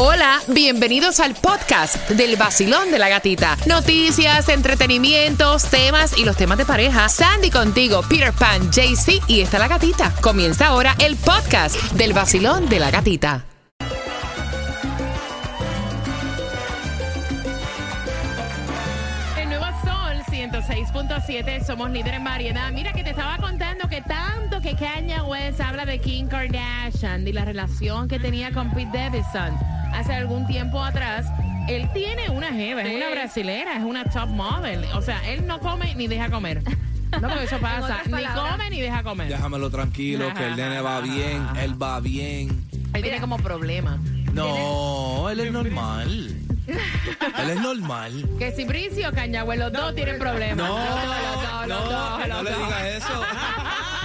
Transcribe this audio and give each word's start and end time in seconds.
Hola, 0.00 0.38
bienvenidos 0.46 1.18
al 1.18 1.34
podcast 1.34 2.08
del 2.10 2.36
vacilón 2.36 2.92
de 2.92 3.00
la 3.00 3.08
gatita. 3.08 3.56
Noticias, 3.66 4.48
entretenimientos, 4.48 5.64
temas 5.64 6.16
y 6.16 6.24
los 6.24 6.36
temas 6.36 6.56
de 6.56 6.64
pareja. 6.64 7.08
Sandy 7.08 7.50
contigo, 7.50 8.02
Peter 8.08 8.32
Pan, 8.32 8.70
JC 8.70 9.20
y 9.26 9.40
está 9.40 9.58
la 9.58 9.66
gatita. 9.66 10.14
Comienza 10.20 10.68
ahora 10.68 10.94
el 11.00 11.16
podcast 11.16 11.74
del 11.94 12.12
vacilón 12.12 12.68
de 12.68 12.78
la 12.78 12.92
gatita. 12.92 13.44
El 19.36 19.48
nuevo 19.48 19.66
Sol 19.82 20.22
106.7, 20.30 21.66
somos 21.66 21.90
líderes 21.90 22.18
en 22.18 22.24
variedad. 22.24 22.70
Mira 22.70 22.92
que 22.92 23.02
te 23.02 23.10
estaba 23.10 23.36
contando 23.38 23.88
que 23.88 24.00
tanto 24.02 24.60
que 24.60 24.76
Kanye 24.76 25.22
West 25.22 25.60
habla 25.60 25.84
de 25.84 26.00
Kim 26.00 26.28
Kardashian 26.28 27.26
y 27.26 27.32
la 27.32 27.44
relación 27.44 28.06
que 28.06 28.20
tenía 28.20 28.52
con 28.52 28.70
Pete 28.70 28.96
Davidson 28.96 29.77
hace 29.92 30.14
algún 30.14 30.46
tiempo 30.46 30.82
atrás. 30.82 31.26
Él 31.68 31.88
tiene 31.92 32.30
una 32.30 32.48
jeva, 32.48 32.82
es 32.82 32.96
una 32.96 33.10
brasilera, 33.10 33.76
es 33.76 33.84
una 33.84 34.04
top 34.04 34.28
model. 34.28 34.84
O 34.94 35.02
sea, 35.02 35.20
él 35.28 35.46
no 35.46 35.60
come 35.60 35.94
ni 35.94 36.06
deja 36.06 36.30
comer. 36.30 36.62
No, 37.20 37.28
porque 37.28 37.44
eso 37.44 37.58
pasa. 37.60 38.02
Ni 38.06 38.24
come 38.24 38.70
ni 38.70 38.80
deja 38.80 39.02
comer. 39.02 39.28
Déjamelo 39.28 39.70
tranquilo, 39.70 40.32
que 40.34 40.46
el 40.46 40.56
nene 40.56 40.80
va 40.80 41.00
bien, 41.00 41.46
él 41.60 41.80
va 41.80 42.00
bien. 42.00 42.64
Él 42.94 43.02
tiene 43.02 43.20
como 43.20 43.36
problema. 43.38 43.98
No, 44.32 45.28
él 45.30 45.40
es 45.40 45.52
normal. 45.52 46.36
Él 46.66 47.50
es 47.50 47.60
normal. 47.60 48.28
Que 48.38 48.52
si 48.52 48.64
Bricio 48.64 49.08
o 49.08 49.12
Cañagüe, 49.12 49.56
los 49.56 49.72
dos 49.72 49.94
tienen 49.94 50.18
problemas. 50.18 50.56
No, 50.56 50.78
los 50.78 50.86
dos, 50.86 51.66
los 51.66 51.68
no, 51.68 51.90
dos, 51.90 52.18
no 52.20 52.26
los 52.26 52.44
le 52.44 52.50
digas 52.50 52.84
eso. 52.96 53.22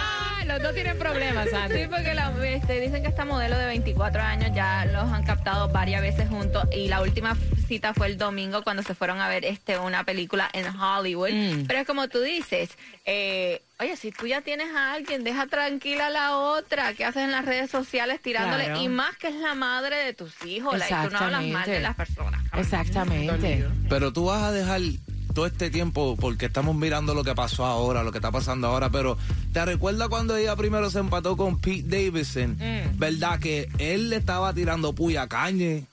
Los 0.48 0.62
dos 0.62 0.74
tienen 0.74 0.98
problemas, 0.98 1.50
Sandy. 1.50 1.84
Sí, 1.84 1.88
porque 1.90 2.14
la, 2.14 2.34
este, 2.46 2.80
dicen 2.80 3.02
que 3.02 3.10
esta 3.10 3.26
modelo 3.26 3.58
de 3.58 3.66
24 3.66 4.22
años 4.22 4.52
ya 4.54 4.86
los 4.86 5.12
han 5.12 5.24
captado 5.24 5.70
varias 5.70 6.02
veces 6.02 6.30
juntos 6.30 6.64
y 6.76 6.88
la 6.88 7.02
última 7.02 7.36
cita 7.68 7.94
fue 7.94 8.08
el 8.08 8.18
domingo 8.18 8.64
cuando 8.64 8.84
se 8.84 8.94
fueron 8.94 9.22
a 9.22 9.30
ver 9.30 9.46
este 9.46 9.78
una 9.78 10.04
película 10.04 10.50
en 10.54 10.68
Hollywood. 10.68 11.32
Mm. 11.32 11.66
Pero 11.66 11.80
es 11.80 11.88
como 11.88 12.08
tú 12.08 12.20
dices, 12.22 12.78
eh, 13.06 13.62
oye, 13.80 13.96
si 13.98 14.12
tú 14.12 14.28
ya 14.28 14.42
tienes 14.42 14.74
a 14.76 14.94
alguien, 14.94 15.24
deja 15.24 15.48
tranquila 15.48 16.08
a 16.08 16.10
la 16.10 16.38
otra. 16.38 16.94
¿Qué 16.94 17.06
haces 17.06 17.24
en 17.24 17.32
las 17.32 17.46
redes 17.46 17.72
sociales 17.72 18.22
tirándole? 18.22 18.66
Claro. 18.66 18.82
Y 18.82 18.90
más 18.90 19.16
que 19.18 19.28
es 19.28 19.36
la 19.36 19.56
madre 19.56 19.98
de 19.98 20.14
tus 20.14 20.34
hijos, 20.46 20.78
like, 20.78 20.94
tú 21.06 21.10
no 21.12 21.20
hablas 21.20 21.44
mal 21.46 21.66
de 21.66 21.80
las 21.80 21.96
personas. 21.96 22.42
Exactamente. 22.54 23.66
Pero 23.90 24.12
tú 24.14 24.26
vas 24.26 24.44
a 24.44 24.52
dejar 24.52 24.82
todo 25.34 25.46
este 25.46 25.70
tiempo 25.70 26.16
porque 26.20 26.46
estamos 26.46 26.76
mirando 26.76 27.14
lo 27.14 27.24
que 27.24 27.36
pasó 27.36 27.66
ahora, 27.66 28.04
lo 28.04 28.12
que 28.12 28.20
está 28.20 28.32
pasando 28.32 28.68
ahora, 28.68 28.90
pero 28.90 29.18
¿te 29.52 29.66
recuerdas 29.66 30.10
cuando 30.10 30.36
ella 30.36 30.56
primero 30.56 30.90
se 30.90 31.00
empató 31.00 31.36
con 31.38 31.60
Pete 31.60 31.84
Davidson? 31.84 32.58
Mm. 32.60 32.98
¿Verdad? 32.98 33.40
Que 33.40 33.70
él 33.80 34.10
le 34.10 34.18
estaba 34.18 34.54
tirando 34.54 34.94
puya 34.94 35.24
a 35.24 35.28
Kanye. 35.28 35.86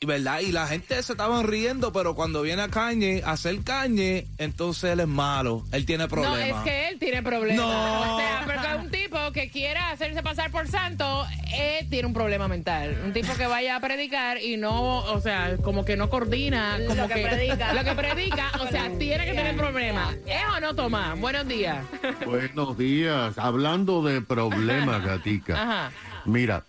Y 0.00 0.06
¿Verdad? 0.06 0.40
Y 0.40 0.52
la 0.52 0.66
gente 0.66 1.02
se 1.02 1.12
estaban 1.12 1.46
riendo, 1.46 1.92
pero 1.92 2.14
cuando 2.14 2.42
viene 2.42 2.62
a 2.62 2.68
Kanye 2.68 3.22
a 3.24 3.32
hacer 3.32 3.62
Kanye, 3.62 4.26
entonces 4.38 4.90
él 4.92 5.00
es 5.00 5.06
malo. 5.08 5.64
Él 5.72 5.86
tiene 5.86 6.04
No, 6.04 6.08
problemas. 6.10 6.58
es 6.58 6.64
que 6.64 6.88
él 6.88 6.98
tiene 6.98 7.22
problemas. 7.22 7.56
No. 7.64 8.14
O 8.14 8.18
sea, 8.18 8.42
porque 8.44 8.84
un 8.84 8.90
tipo 8.90 9.32
que 9.32 9.48
quiera 9.50 9.90
hacerse 9.90 10.22
pasar 10.22 10.50
por 10.50 10.68
santo, 10.68 11.24
él 11.56 11.88
tiene 11.88 12.06
un 12.08 12.12
problema 12.12 12.48
mental. 12.48 13.00
Un 13.04 13.12
tipo 13.12 13.32
que 13.34 13.46
vaya 13.46 13.76
a 13.76 13.80
predicar 13.80 14.42
y 14.42 14.56
no, 14.56 14.98
o 14.98 15.20
sea, 15.20 15.56
como 15.62 15.84
que 15.84 15.96
no 15.96 16.10
coordina. 16.10 16.76
Como 16.86 17.00
Lo 17.00 17.08
que 17.08 17.22
predica. 17.22 17.72
Lo 17.72 17.84
que 17.84 17.92
predica, 17.94 18.50
o 18.60 18.66
sea, 18.68 18.90
tiene 18.98 19.24
que 19.24 19.32
tener 19.32 19.56
problemas. 19.56 20.14
¿Es 20.26 20.42
o 20.56 20.60
no, 20.60 20.74
Tomás? 20.74 21.18
Buenos 21.18 21.46
días. 21.48 21.82
Buenos 22.26 22.76
días. 22.76 23.38
Hablando 23.38 24.02
de 24.02 24.20
problemas, 24.20 25.02
gatica. 25.04 25.54
Ajá. 25.62 25.92
Mira, 26.26 26.64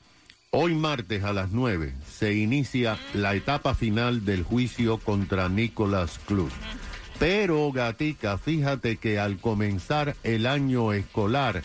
hoy 0.57 0.73
martes 0.73 1.21
a 1.25 1.33
las 1.33 1.51
9 1.51 1.93
se 2.09 2.33
inicia 2.33 2.97
la 3.13 3.35
etapa 3.35 3.75
final 3.75 4.23
del 4.23 4.43
juicio 4.43 4.97
contra 4.99 5.49
Nicolás 5.49 6.17
Cruz. 6.25 6.53
Pero, 7.19 7.69
gatica, 7.73 8.37
fíjate 8.37 8.95
que 8.95 9.19
al 9.19 9.37
comenzar 9.37 10.15
el 10.23 10.47
año 10.47 10.93
escolar, 10.93 11.61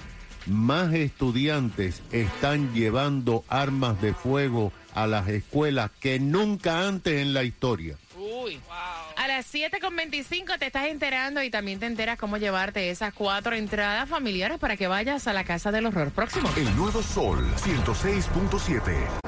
más 0.46 0.92
estudiantes 0.92 2.02
están 2.10 2.74
llevando 2.74 3.44
armas 3.48 4.02
de 4.02 4.12
fuego 4.12 4.72
a 4.92 5.06
las 5.06 5.28
escuelas 5.28 5.92
que 6.00 6.18
nunca 6.18 6.88
antes 6.88 7.20
en 7.22 7.32
la 7.32 7.44
historia. 7.44 7.96
Uy. 8.20 8.60
A 9.16 9.26
las 9.28 9.52
7.25 9.52 10.58
te 10.58 10.66
estás 10.66 10.88
enterando 10.88 11.42
y 11.42 11.48
también 11.48 11.80
te 11.80 11.86
enteras 11.86 12.18
cómo 12.18 12.36
llevarte 12.36 12.90
esas 12.90 13.14
cuatro 13.14 13.54
entradas 13.54 14.08
familiares 14.08 14.58
para 14.58 14.76
que 14.76 14.88
vayas 14.88 15.26
a 15.26 15.32
la 15.32 15.44
Casa 15.44 15.72
del 15.72 15.86
Horror. 15.86 16.10
Próximo. 16.10 16.50
El 16.54 16.76
nuevo 16.76 17.02
Sol 17.02 17.42
106.7. 17.56 19.20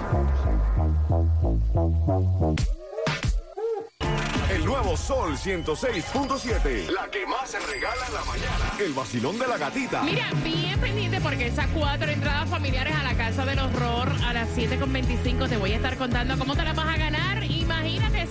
El 4.50 4.64
nuevo 4.66 4.97
Sol 4.97 5.36
106.7. 5.36 6.91
La 6.91 7.09
que 7.10 7.24
más 7.26 7.50
se 7.50 7.59
regala 7.60 8.06
en 8.06 8.14
la 8.14 8.24
mañana. 8.24 8.72
El 8.78 8.92
vacilón 8.92 9.38
de 9.38 9.47
la 9.47 9.56
gatita. 9.56 10.03
Mira, 10.03 10.28
bien 10.44 10.78
pendiente 10.78 11.20
porque 11.22 11.47
esas 11.47 11.69
cuatro 11.69 12.10
entradas 12.10 12.50
familiares 12.50 12.94
a 12.94 13.03
la 13.03 13.14
Casa 13.14 13.47
del 13.47 13.59
Horror 13.59 14.12
a 14.26 14.34
las 14.34 14.50
7.25 14.54 15.48
te 15.48 15.56
voy 15.56 15.72
a 15.72 15.76
estar 15.76 15.97
contando 15.97 16.38
cómo 16.38 16.54
te 16.54 16.64
las 16.64 16.76
vas 16.76 16.94
a 16.94 16.98
ganar. 16.98 17.42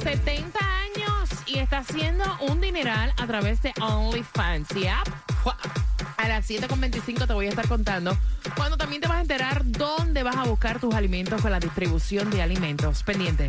Imagínate, 0.02 0.26
70 0.26 0.60
años 0.60 1.30
y 1.46 1.60
está 1.60 1.80
haciendo 1.80 2.24
un 2.50 2.62
dineral 2.62 3.14
a 3.18 3.28
través 3.28 3.62
de 3.62 3.74
OnlyFans. 3.82 4.70
¿ya? 4.70 5.04
A 6.18 6.28
las 6.28 6.50
7.25 6.50 7.28
te 7.28 7.34
voy 7.34 7.48
a 7.48 7.50
estar 7.50 7.68
contando 7.68 8.16
cuando 8.56 8.78
también 8.78 9.02
te 9.02 9.08
vas 9.08 9.18
a 9.18 9.22
enterar 9.22 9.64
dónde 9.66 10.24
vas 10.24 10.36
a 10.38 10.44
buscar 10.44 10.80
tus 10.80 10.94
alimentos 10.94 11.42
con 11.42 11.52
la 11.52 11.60
distribución 11.60 12.30
de 12.30 12.42
alimentos. 12.42 13.04
Pendiente. 13.04 13.48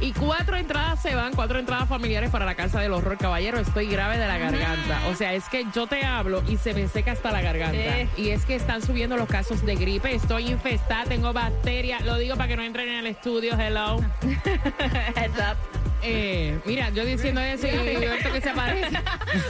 Y 0.00 0.12
cuatro 0.12 0.56
entradas 0.56 1.00
se 1.02 1.14
van, 1.14 1.34
cuatro 1.34 1.58
entradas 1.58 1.88
familiares 1.88 2.30
para 2.30 2.44
la 2.44 2.54
casa 2.54 2.80
del 2.80 2.92
horror. 2.92 3.18
Caballero, 3.18 3.58
estoy 3.58 3.86
grave 3.86 4.18
de 4.18 4.26
la 4.26 4.38
garganta. 4.38 5.00
O 5.08 5.14
sea, 5.14 5.32
es 5.34 5.48
que 5.48 5.64
yo 5.74 5.86
te 5.86 6.04
hablo 6.04 6.42
y 6.48 6.56
se 6.56 6.74
me 6.74 6.88
seca 6.88 7.12
hasta 7.12 7.30
la 7.30 7.40
garganta. 7.40 7.76
Eh. 7.76 8.08
Y 8.16 8.30
es 8.30 8.44
que 8.44 8.54
están 8.54 8.82
subiendo 8.82 9.16
los 9.16 9.28
casos 9.28 9.64
de 9.64 9.74
gripe. 9.74 10.14
Estoy 10.14 10.48
infestada, 10.48 11.04
tengo 11.04 11.32
bacterias. 11.32 12.04
Lo 12.04 12.16
digo 12.18 12.36
para 12.36 12.48
que 12.48 12.56
no 12.56 12.62
entren 12.62 12.88
en 12.88 12.98
el 12.98 13.06
estudio. 13.06 13.56
Hello. 13.58 14.00
Heads 15.16 15.38
up. 15.38 15.91
Eh, 16.02 16.58
mira, 16.64 16.90
yo 16.90 17.04
diciendo 17.04 17.40
eso 17.40 17.66
y 17.66 17.70
Alberto 17.70 18.32
que 18.32 18.40
se 18.40 18.50
aparece. 18.50 18.90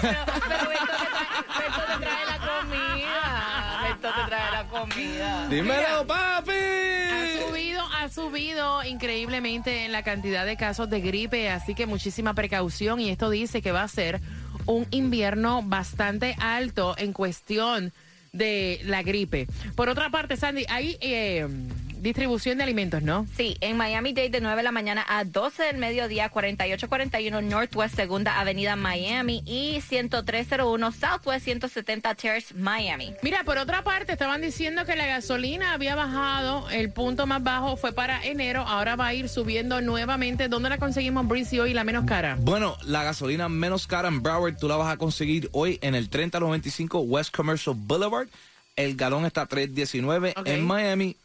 Pero, 0.01 0.19
pero 0.27 0.69
Beto, 0.69 0.87
te 0.87 1.07
trae, 1.07 1.29
Beto 1.59 1.83
te 1.87 2.05
trae 2.05 2.27
la 2.27 2.39
comida. 2.39 3.81
Beto 3.89 4.09
te 4.09 4.29
trae 4.29 4.53
la 4.53 4.69
comida. 4.69 5.49
¡Dímelo, 5.49 6.07
papi! 6.07 6.53
Ha 6.53 7.49
subido, 7.49 7.83
ha 7.87 8.09
subido 8.09 8.85
increíblemente 8.85 9.85
en 9.85 9.93
la 9.93 10.03
cantidad 10.03 10.45
de 10.45 10.57
casos 10.57 10.91
de 10.91 11.01
gripe, 11.01 11.51
así 11.51 11.75
que 11.75 11.87
muchísima 11.87 12.35
precaución 12.35 13.01
y 13.01 13.11
esto 13.11 13.31
dice 13.31 13.63
que 13.63 13.73
va 13.73 13.83
a 13.83 13.89
ser 13.89 14.21
un 14.67 14.87
invierno 14.91 15.63
bastante 15.63 16.37
alto 16.39 16.95
en 16.99 17.13
cuestión 17.13 17.93
de 18.33 18.81
la 18.85 19.03
gripe. 19.03 19.47
Por 19.75 19.89
otra 19.89 20.11
parte, 20.11 20.37
Sandy, 20.37 20.65
hay 20.69 20.97
eh, 21.01 21.47
distribución 22.03 22.59
de 22.59 22.65
alimentos, 22.65 23.03
¿no? 23.03 23.27
Sí, 23.37 23.57
en 23.61 23.77
Miami-Dade 23.77 24.31
de 24.31 24.41
9 24.41 24.57
de 24.57 24.63
la 24.63 24.73
mañana 24.73 25.05
a 25.09 25.25
12 25.25 25.63
del 25.63 25.79
mediodía, 25.79 26.29
4841 26.29 27.41
Northwest 27.43 27.95
Segunda 27.95 28.41
Avenida 28.41 28.77
Miami 28.77 29.43
y 29.47 29.81
10301 29.81 30.93
Southwest 30.93 31.45
170 31.45 32.15
Terrace 32.17 32.55
Miami. 32.55 33.15
Mira, 33.23 33.45
por 33.45 33.59
otra 33.59 33.85
parte, 33.85 34.13
estaban 34.13 34.43
diciendo 34.43 34.85
que 34.85 34.97
la 34.97 35.07
gasolina 35.07 35.73
había 35.73 35.95
bajado, 35.95 36.69
el 36.71 36.91
punto 36.93 37.27
más 37.27 37.43
bajo 37.43 37.77
fue 37.77 37.93
para 37.93 38.25
enero, 38.25 38.63
ahora 38.63 38.97
va 38.97 39.07
a 39.07 39.15
ir 39.15 39.29
subiendo 39.29 39.81
nuevamente. 39.81 40.49
¿Dónde 40.49 40.69
la 40.69 40.79
conseguimos, 40.79 41.27
Breezy, 41.29 41.61
hoy 41.61 41.73
la 41.73 41.85
menos 41.85 42.05
cara? 42.05 42.37
Bueno, 42.41 42.77
la 42.85 43.05
gasolina 43.05 43.49
menos 43.49 43.87
cara 43.87 44.09
en 44.09 44.23
Broward 44.23 44.57
tú 44.57 44.67
la 44.67 44.77
vas 44.77 44.93
a 44.93 44.97
conseguir 44.97 45.49
hoy 45.53 45.79
en 45.83 45.95
el 45.95 46.09
3095 46.09 47.01
West 47.01 47.35
Commercial 47.35 47.77
Boulevard. 47.79 48.29
El 48.75 48.97
galón 48.97 49.27
está 49.27 49.43
a 49.43 49.49
3.19. 49.49 50.33
Ok. 50.37 50.47
En 50.47 50.67
Miami 50.67 51.17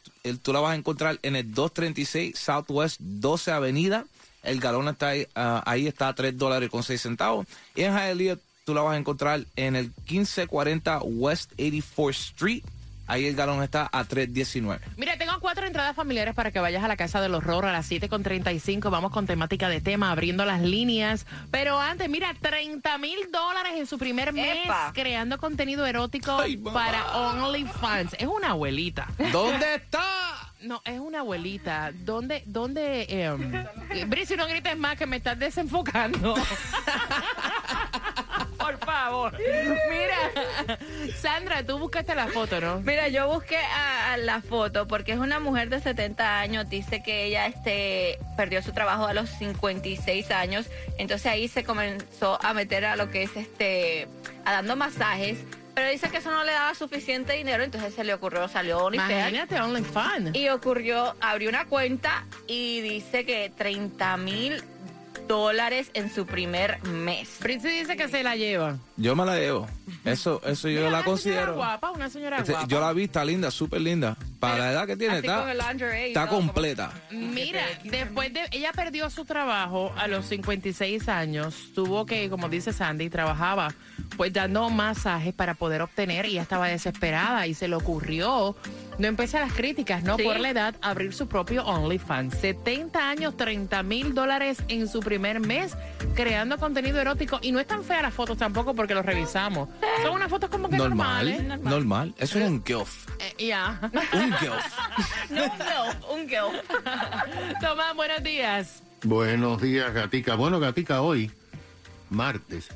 tú 0.42 0.54
la 0.54 0.60
vas 0.60 0.72
a 0.72 0.76
encontrar 0.76 1.20
en 1.22 1.36
el 1.36 1.54
236 1.54 2.38
Southwest 2.38 3.00
12 3.00 3.52
Avenida. 3.52 4.06
El 4.44 4.60
galón 4.60 4.88
está 4.88 5.10
ahí, 5.10 5.28
ah, 5.36 5.64
ahí 5.66 5.88
está 5.88 6.10
a 6.10 6.16
3 6.16 6.38
dólares 6.38 6.70
con 6.70 6.84
6 6.84 7.02
centavos. 7.02 7.48
Y 7.76 7.84
en 7.84 7.94
Hialeah 7.94 8.38
tú 8.66 8.74
la 8.74 8.82
vas 8.82 8.96
a 8.96 8.98
encontrar 8.98 9.46
en 9.56 9.76
el 9.76 9.86
1540 10.10 11.00
West 11.04 11.52
84th 11.58 12.10
Street. 12.10 12.64
Ahí 13.08 13.26
el 13.26 13.36
galón 13.36 13.64
está 13.64 13.90
a 13.92 14.04
3.19. 14.04 14.80
Mira, 14.98 15.18
tengo 15.18 15.34
cuatro 15.40 15.66
entradas 15.66 15.96
familiares 15.96 16.36
para 16.36 16.52
que 16.52 16.60
vayas 16.60 16.84
a 16.84 16.88
la 16.88 16.98
Casa 16.98 17.22
del 17.22 17.34
Horror 17.36 17.66
a 17.66 17.72
las 17.72 17.90
7.35. 17.90 18.90
Vamos 18.90 19.12
con 19.12 19.26
temática 19.26 19.70
de 19.70 19.82
tema, 19.82 20.12
abriendo 20.12 20.44
las 20.46 20.62
líneas. 20.62 21.26
Pero 21.50 21.80
antes, 21.80 22.10
mira, 22.10 22.34
30 22.40 22.98
mil 22.98 23.32
dólares 23.32 23.74
en 23.78 23.88
su 23.88 23.98
primer 23.98 24.34
mes 24.34 24.66
¡Epa! 24.66 24.92
creando 24.94 25.38
contenido 25.38 25.86
erótico 25.86 26.38
Ay, 26.38 26.58
para 26.58 27.18
OnlyFans. 27.18 28.16
Es 28.20 28.28
una 28.28 28.50
abuelita. 28.50 29.08
¿Dónde 29.32 29.76
está? 29.76 30.04
No, 30.62 30.82
es 30.86 31.00
una 31.00 31.20
abuelita. 31.20 31.92
¿Dónde, 31.94 32.42
dónde, 32.46 33.06
eh, 33.10 34.06
Brice, 34.08 34.36
no 34.36 34.48
grites 34.48 34.76
más 34.76 34.98
que 34.98 35.06
me 35.06 35.18
estás 35.18 35.38
desenfocando. 35.38 36.36
Favor. 39.08 39.38
Mira, 39.38 40.78
Sandra, 41.22 41.64
tú 41.64 41.78
buscaste 41.80 42.14
la 42.16 42.28
foto, 42.28 42.60
¿no? 42.60 42.82
Mira, 42.82 43.08
yo 43.08 43.28
busqué 43.32 43.58
a, 43.58 44.14
a 44.14 44.18
la 44.18 44.42
foto 44.42 44.88
porque 44.88 45.14
es 45.14 45.18
una 45.20 45.40
mujer 45.40 45.70
de 45.70 45.80
70 45.80 46.40
años, 46.40 46.70
dice 46.70 47.02
que 47.02 47.26
ella 47.26 47.48
este, 47.48 48.20
perdió 48.36 48.62
su 48.62 48.74
trabajo 48.74 49.06
a 49.06 49.14
los 49.14 49.30
56 49.30 50.32
años, 50.32 50.68
entonces 50.98 51.28
ahí 51.28 51.48
se 51.48 51.64
comenzó 51.64 52.38
a 52.44 52.54
meter 52.54 52.86
a 52.86 52.96
lo 52.96 53.10
que 53.10 53.24
es 53.24 53.36
este, 53.38 54.08
a 54.46 54.52
dando 54.54 54.76
masajes, 54.76 55.38
pero 55.74 55.90
dice 55.90 56.10
que 56.10 56.18
eso 56.18 56.32
no 56.32 56.44
le 56.44 56.52
daba 56.52 56.74
suficiente 56.74 57.34
dinero, 57.34 57.64
entonces 57.64 57.94
se 57.94 58.04
le 58.04 58.14
ocurrió, 58.14 58.48
salió 58.48 58.80
OnlyFans 58.80 59.12
Imagínate, 59.12 59.62
OnlyFans. 59.62 60.36
y 60.36 60.50
ocurrió, 60.50 61.16
abrió 61.22 61.50
una 61.50 61.66
cuenta 61.66 62.26
y 62.48 62.82
dice 62.82 63.26
que 63.26 63.52
30 63.56 64.18
mil 64.18 64.64
dólares 65.28 65.92
en 65.94 66.10
su 66.14 66.26
primer 66.26 66.82
mes. 66.84 67.38
Brice 67.42 67.68
dice 67.70 67.96
que 67.98 68.08
se 68.08 68.24
la 68.24 68.36
lleva. 68.36 68.78
Yo 68.98 69.16
me 69.16 69.26
la 69.26 69.36
llevo. 69.38 69.68
Eso, 70.06 70.42
eso 70.46 70.70
yo 70.70 70.80
Mira, 70.80 70.92
la 70.92 70.98
una 71.00 71.06
considero. 71.06 71.40
Señora 71.42 71.56
guapa, 71.58 71.92
una 71.92 72.10
señora 72.10 72.38
Este, 72.40 72.52
guapa. 72.54 72.68
yo 72.68 72.80
la 72.80 72.94
vi, 72.94 73.04
está 73.04 73.24
linda, 73.26 73.52
súper 73.52 73.82
linda. 73.82 74.18
Para 74.40 74.58
la 74.60 74.72
edad 74.72 74.86
que 74.88 74.96
tiene, 74.96 75.16
Así 75.18 75.26
está, 75.28 75.40
con 75.42 75.50
el 75.50 75.58
lingerie 75.58 76.06
y 76.06 76.08
está 76.10 76.26
todo, 76.28 76.36
como- 76.36 76.48
completa. 76.54 76.92
Mira, 77.12 77.64
después 77.84 78.32
de 78.34 78.42
ella 78.52 78.72
perdió 78.72 79.10
su 79.10 79.26
trabajo 79.26 79.92
a 79.98 80.08
los 80.08 80.26
56 80.28 81.10
años, 81.10 81.56
tuvo 81.74 82.06
que, 82.06 82.30
como 82.30 82.48
dice 82.48 82.72
Sandy, 82.74 83.10
trabajaba 83.10 83.74
pues 84.16 84.32
dando 84.34 84.70
masajes 84.70 85.34
para 85.34 85.54
poder 85.56 85.82
obtener 85.82 86.26
y 86.26 86.32
ella 86.34 86.42
estaba 86.44 86.68
desesperada 86.68 87.46
y 87.48 87.54
se 87.54 87.68
le 87.68 87.76
ocurrió, 87.76 88.56
no 89.00 89.08
empecé 89.08 89.40
las 89.40 89.54
críticas, 89.54 90.04
no 90.04 90.18
Sí. 90.18 90.24
por 90.24 90.40
la 90.40 90.50
edad, 90.50 90.76
abrir 90.82 91.14
su 91.14 91.28
propio 91.28 91.64
OnlyFans. 91.66 92.36
70 92.36 93.10
años, 93.10 93.36
30 93.38 93.84
mil 93.84 94.14
dólares 94.14 94.60
en 94.70 94.88
su 94.88 95.00
primer 95.02 95.17
mes 95.20 95.74
creando 96.16 96.58
contenido 96.58 97.00
erótico 97.00 97.40
y 97.42 97.52
no 97.52 97.60
es 97.60 97.68
tan 97.68 97.84
fea 97.84 98.02
las 98.02 98.14
fotos 98.14 98.38
tampoco 98.38 98.74
porque 98.76 98.94
los 98.94 99.06
revisamos. 99.06 99.70
Son 100.04 100.14
unas 100.14 100.30
fotos 100.30 100.50
como 100.50 100.70
que 100.70 100.78
normales. 100.78 101.44
Normal, 101.44 101.64
normal. 101.64 102.16
Eso 102.18 102.40
es 102.40 102.48
un 102.50 102.64
gilf. 102.64 103.08
Eh, 103.20 103.48
ya. 103.48 103.80
Un 104.14 104.34
gilf. 104.34 104.78
No, 105.30 105.44
un 105.44 105.52
girl, 105.60 106.14
un 106.14 106.28
girl. 106.30 106.62
Tomás, 107.62 107.96
buenos 107.96 108.24
días. 108.24 108.84
Buenos 109.04 109.62
días, 109.62 109.94
Gatica. 109.94 110.36
Bueno, 110.36 110.60
Gatica, 110.60 111.02
hoy, 111.02 111.32
martes, 112.10 112.70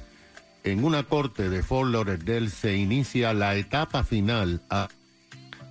en 0.64 0.84
una 0.84 1.04
corte 1.04 1.50
de 1.50 1.64
Fort 1.64 1.90
Lauderdale 1.92 2.50
se 2.50 2.76
inicia 2.76 3.34
la 3.34 3.56
etapa 3.56 4.04
final 4.04 4.62
a- 4.70 4.88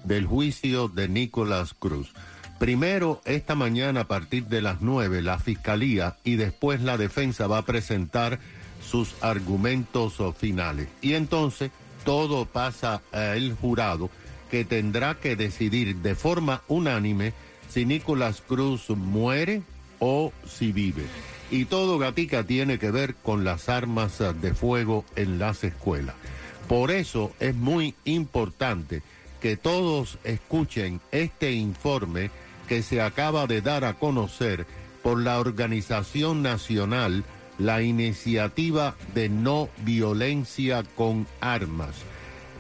del 0.05 0.27
juicio 0.27 0.89
de 0.89 1.09
Nicolás 1.09 1.75
Cruz. 1.79 2.13
Primero, 2.61 3.23
esta 3.25 3.55
mañana 3.55 4.03
a 4.03 4.07
partir 4.07 4.45
de 4.45 4.61
las 4.61 4.83
9, 4.83 5.23
la 5.23 5.39
fiscalía 5.39 6.19
y 6.25 6.37
después 6.37 6.83
la 6.83 6.99
defensa 6.99 7.47
va 7.47 7.57
a 7.57 7.65
presentar 7.65 8.39
sus 8.87 9.15
argumentos 9.23 10.19
finales. 10.37 10.89
Y 11.01 11.15
entonces 11.15 11.71
todo 12.05 12.45
pasa 12.45 13.01
al 13.13 13.57
jurado 13.57 14.11
que 14.51 14.67
tendrá 14.67 15.15
que 15.15 15.37
decidir 15.37 15.97
de 15.97 16.15
forma 16.15 16.61
unánime 16.69 17.33
si 17.71 17.87
Nicolás 17.87 18.43
Cruz 18.47 18.91
muere 18.91 19.63
o 19.99 20.31
si 20.47 20.71
vive. 20.71 21.07
Y 21.51 21.65
todo 21.65 21.99
Gatica 21.99 22.45
tiene 22.45 22.79
que 22.79 22.91
ver 22.91 23.15
con 23.15 23.43
las 23.43 23.71
armas 23.71 24.19
de 24.19 24.53
fuego 24.53 25.07
en 25.17 25.39
las 25.39 25.65
escuelas. 25.65 26.15
Por 26.69 26.91
eso 26.91 27.33
es 27.41 27.55
muy 27.55 27.95
importante 28.05 29.01
que 29.41 29.57
todos 29.57 30.19
escuchen 30.25 31.01
este 31.11 31.53
informe 31.53 32.31
que 32.71 32.85
se 32.85 33.03
acaba 33.03 33.49
de 33.49 33.63
dar 33.63 33.85
a 33.85 33.95
conocer 33.95 34.65
por 35.03 35.21
la 35.21 35.41
Organización 35.41 36.41
Nacional, 36.41 37.25
la 37.59 37.83
Iniciativa 37.83 38.95
de 39.13 39.29
No 39.29 39.69
Violencia 39.79 40.85
con 40.95 41.27
Armas. 41.41 41.97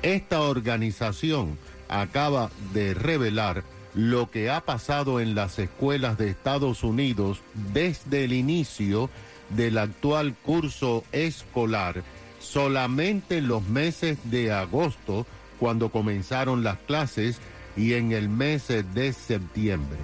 Esta 0.03 0.41
organización 0.41 1.57
acaba 1.89 2.51
de 2.73 2.93
revelar 2.93 3.63
lo 3.95 4.33
que 4.33 4.51
ha 4.51 4.63
pasado 4.63 5.21
en 5.21 5.37
las 5.37 5.61
escuelas 5.61 6.19
de 6.19 6.31
Estados 6.31 6.83
Unidos 6.83 7.41
desde 7.73 8.25
el 8.25 8.33
inicio 8.33 9.11
del 9.51 9.79
actual 9.79 10.35
curso 10.43 11.05
escolar, 11.13 12.03
solamente 12.41 13.39
en 13.39 13.47
los 13.47 13.63
meses 13.63 14.19
de 14.25 14.51
agosto, 14.51 15.25
cuando 15.61 15.91
comenzaron 15.91 16.65
las 16.65 16.79
clases, 16.79 17.39
y 17.77 17.95
en 17.95 18.13
el 18.13 18.29
mes 18.29 18.69
de 18.69 19.13
septiembre. 19.13 19.99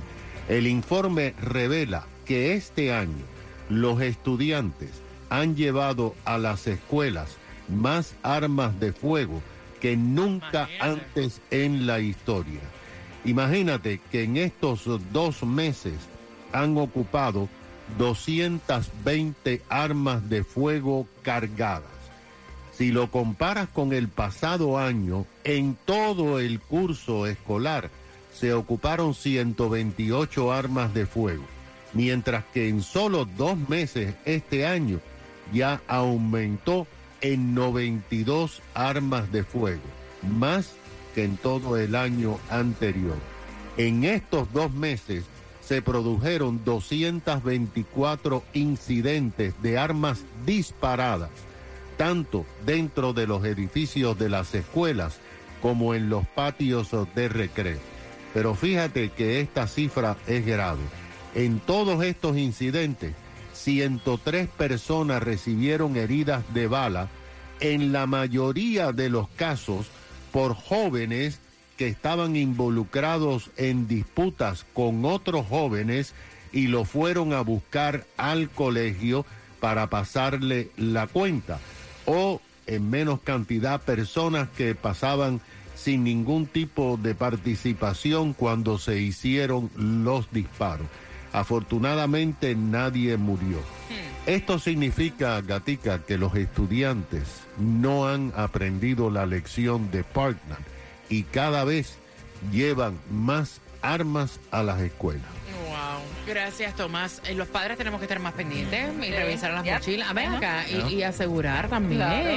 El 0.49 0.67
informe 0.67 1.35
revela 1.41 2.07
que 2.25 2.55
este 2.55 2.93
año 2.93 3.25
los 3.69 4.01
estudiantes 4.01 4.91
han 5.29 5.57
llevado 5.57 6.15
a 6.25 6.39
las 6.39 6.67
escuelas 6.67 7.37
más 7.69 8.15
armas 8.23 8.79
de 8.79 8.93
fuego 8.93 9.43
que 9.81 9.97
nunca 9.97 10.69
antes 10.81 11.41
en 11.51 11.87
la 11.87 12.01
historia. 12.01 12.61
Imagínate 13.25 14.01
que 14.11 14.23
en 14.23 14.37
estos 14.37 14.89
dos 15.13 15.43
meses 15.43 15.95
han 16.53 16.79
ocupado 16.79 17.49
220 17.99 19.63
armas 19.69 20.29
de 20.29 20.45
fuego 20.45 21.07
cargadas. 21.23 21.96
Si 22.77 22.93
lo 22.93 23.11
comparas 23.11 23.69
con 23.69 23.95
el 23.95 24.09
pasado 24.09 24.79
año, 24.79 25.25
en 25.45 25.79
todo 25.87 26.41
el 26.41 26.61
curso 26.61 27.27
escolar 27.27 27.91
se 28.35 28.53
ocuparon 28.53 29.15
128 29.15 30.53
armas 30.53 30.93
de 30.93 31.07
fuego, 31.07 31.45
mientras 31.95 32.45
que 32.53 32.69
en 32.69 32.83
solo 32.83 33.25
dos 33.25 33.57
meses 33.57 34.15
este 34.27 34.67
año 34.67 35.01
ya 35.55 35.81
aumentó 35.89 36.87
en 37.23 37.55
92 37.55 38.61
armas 38.75 39.33
de 39.33 39.43
fuego, 39.43 39.81
más 40.39 40.75
que 41.15 41.25
en 41.25 41.39
todo 41.39 41.79
el 41.79 41.95
año 41.95 42.39
anterior. 42.51 43.17
En 43.79 44.05
estos 44.05 44.53
dos 44.53 44.71
meses 44.71 45.25
se 45.63 45.81
produjeron 45.81 46.63
224 46.63 48.45
incidentes 48.53 49.55
de 49.63 49.79
armas 49.79 50.25
disparadas, 50.45 51.31
tanto 51.97 52.47
dentro 52.65 53.13
de 53.13 53.27
los 53.27 53.45
edificios 53.45 54.19
de 54.19 54.29
las 54.29 54.55
escuelas 54.55 55.19
como 55.63 55.95
en 55.95 56.09
los 56.09 56.27
patios 56.27 56.91
de 57.15 57.29
recreo. 57.29 57.79
Pero 58.35 58.55
fíjate 58.55 59.11
que 59.11 59.41
esta 59.41 59.67
cifra 59.67 60.17
es 60.27 60.45
grave. 60.45 60.83
En 61.35 61.59
todos 61.61 62.05
estos 62.05 62.37
incidentes, 62.37 63.15
103 63.55 64.49
personas 64.49 65.23
recibieron 65.23 65.97
heridas 65.97 66.45
de 66.55 66.67
bala, 66.67 67.09
en 67.61 67.93
la 67.93 68.07
mayoría 68.07 68.93
de 68.93 69.09
los 69.09 69.29
casos 69.31 69.87
por 70.31 70.55
jóvenes 70.55 71.41
que 71.79 71.89
estaban 71.89 72.37
involucrados 72.37 73.51
en 73.57 73.89
disputas 73.89 74.67
con 74.75 75.05
otros 75.05 75.47
jóvenes 75.47 76.13
y 76.53 76.69
lo 76.69 76.85
fueron 76.85 77.33
a 77.33 77.41
buscar 77.41 78.07
al 78.19 78.51
colegio 78.51 79.25
para 79.61 79.89
pasarle 79.89 80.71
la 80.77 81.07
cuenta 81.07 81.59
o 82.07 82.41
en 82.67 82.91
menos 82.91 83.21
cantidad 83.21 83.81
personas 83.81 84.49
que 84.57 84.75
pasaban 84.75 85.41
sin 85.75 86.05
ningún 86.05 86.47
tipo 86.47 86.99
de 87.01 87.15
participación 87.15 88.33
cuando 88.33 88.79
se 88.79 88.99
hicieron 88.99 89.71
los 89.77 90.31
disparos. 90.33 90.87
Afortunadamente 91.33 92.55
nadie 92.55 93.17
murió. 93.17 93.59
Esto 94.27 94.59
significa, 94.59 95.41
Gatica, 95.43 96.03
que 96.05 96.19
los 96.19 96.35
estudiantes 96.35 97.43
no 97.59 98.09
han 98.09 98.33
aprendido 98.35 99.11
la 99.11 99.27
lección 99.27 99.91
de 99.91 100.03
Parkland 100.03 100.65
y 101.09 101.23
cada 101.25 101.65
vez 101.65 101.99
llevan 102.51 102.99
más 103.11 103.61
armas 103.83 104.41
a 104.51 104.63
las 104.63 104.81
escuelas. 104.81 105.23
Gracias, 106.27 106.75
Tomás. 106.75 107.21
Eh, 107.29 107.35
Los 107.35 107.47
padres 107.49 107.77
tenemos 107.79 108.01
que 108.01 108.07
estar 108.07 108.19
más 108.21 108.33
pendientes 108.33 108.89
y 109.07 109.11
revisar 109.13 109.53
las 109.53 109.65
mochilas. 109.65 110.13
Ven 110.15 110.27
Ajá. 110.29 110.37
acá 110.39 110.65
y, 110.69 110.95
y 110.95 111.03
asegurar 111.05 111.69
también. 111.69 112.01
Claro. 112.01 112.31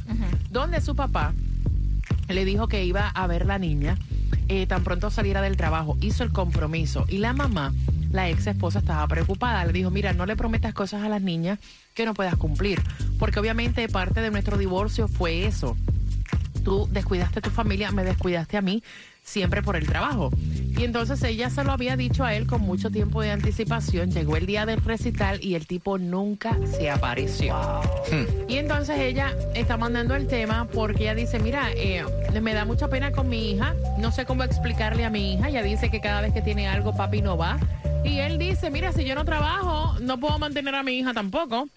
donde 0.51 0.81
su 0.81 0.97
papá 0.97 1.33
le 2.29 2.45
dijo 2.45 2.69
que 2.69 2.85
iba 2.85 3.09
a 3.09 3.27
ver 3.27 3.47
la 3.47 3.59
niña 3.59 3.99
eh, 4.49 4.67
tan 4.67 4.85
pronto 4.85 5.11
saliera 5.11 5.41
del 5.41 5.57
trabajo. 5.57 5.97
Hizo 6.01 6.25
el 6.25 6.33
compromiso 6.33 7.05
y 7.09 7.19
la 7.19 7.33
mamá, 7.33 7.73
la 8.11 8.29
ex 8.29 8.47
esposa, 8.47 8.81
estaba 8.81 9.07
preocupada. 9.09 9.65
Le 9.65 9.73
dijo, 9.73 9.91
mira, 9.91 10.13
no 10.13 10.27
le 10.27 10.37
prometas 10.37 10.75
cosas 10.75 11.03
a 11.03 11.09
las 11.09 11.23
niñas 11.23 11.59
que 11.95 12.05
no 12.05 12.15
puedas 12.15 12.37
cumplir, 12.37 12.81
porque 13.19 13.41
obviamente 13.41 13.89
parte 13.89 14.21
de 14.21 14.31
nuestro 14.31 14.57
divorcio 14.59 15.09
fue 15.09 15.47
eso. 15.47 15.77
Tú 16.65 16.89
descuidaste 16.91 17.41
a 17.41 17.43
tu 17.43 17.51
familia, 17.51 17.91
me 17.91 18.05
descuidaste 18.05 18.57
a 18.57 18.63
mí, 18.63 18.83
siempre 19.23 19.63
por 19.63 19.77
el 19.77 19.87
trabajo. 19.87 20.31
Y 20.77 20.85
entonces 20.85 21.23
ella 21.23 21.51
se 21.51 21.65
lo 21.65 21.73
había 21.73 21.97
dicho 21.97 22.25
a 22.25 22.35
él 22.35 22.47
con 22.47 22.63
mucho 22.63 22.91
tiempo 22.91 23.23
de 23.23 23.31
anticipación. 23.31 24.11
Llegó 24.11 24.37
el 24.37 24.47
día 24.47 24.67
del 24.67 24.81
recital 24.81 25.43
y 25.43 25.55
el 25.55 25.67
tipo 25.67 25.99
nunca 25.99 26.59
se 26.77 26.91
apareció. 26.91 27.57
Y 28.49 28.57
entonces 28.57 28.99
ella 28.99 29.35
está 29.55 29.77
mandando 29.77 30.15
el 30.15 30.27
tema 30.27 30.67
porque 30.73 31.05
ella 31.05 31.15
dice, 31.15 31.39
mira, 31.39 31.71
eh, 31.77 32.05
me 32.41 32.55
da 32.55 32.65
mucha 32.65 32.89
pena 32.89 33.13
con 33.13 33.29
mi 33.29 33.53
hija, 33.53 33.75
no 33.99 34.11
sé 34.13 34.25
cómo 34.25 34.43
explicarle 34.43 35.05
a 35.05 35.11
mi 35.11 35.35
hija, 35.35 35.49
ella 35.49 35.63
dice 35.63 35.91
que 35.91 36.01
cada 36.01 36.21
vez 36.21 36.33
que 36.33 36.43
tiene 36.43 36.69
algo 36.69 36.97
papi 36.97 37.23
no 37.23 37.37
va. 37.37 37.59
Y 38.05 38.19
él 38.19 38.39
dice, 38.39 38.71
mira, 38.71 38.93
si 38.93 39.05
yo 39.05 39.15
no 39.15 39.25
trabajo, 39.25 39.99
no 40.01 40.19
puedo 40.19 40.39
mantener 40.39 40.75
a 40.75 40.83
mi 40.83 40.99
hija 40.99 41.15
tampoco. 41.15 41.69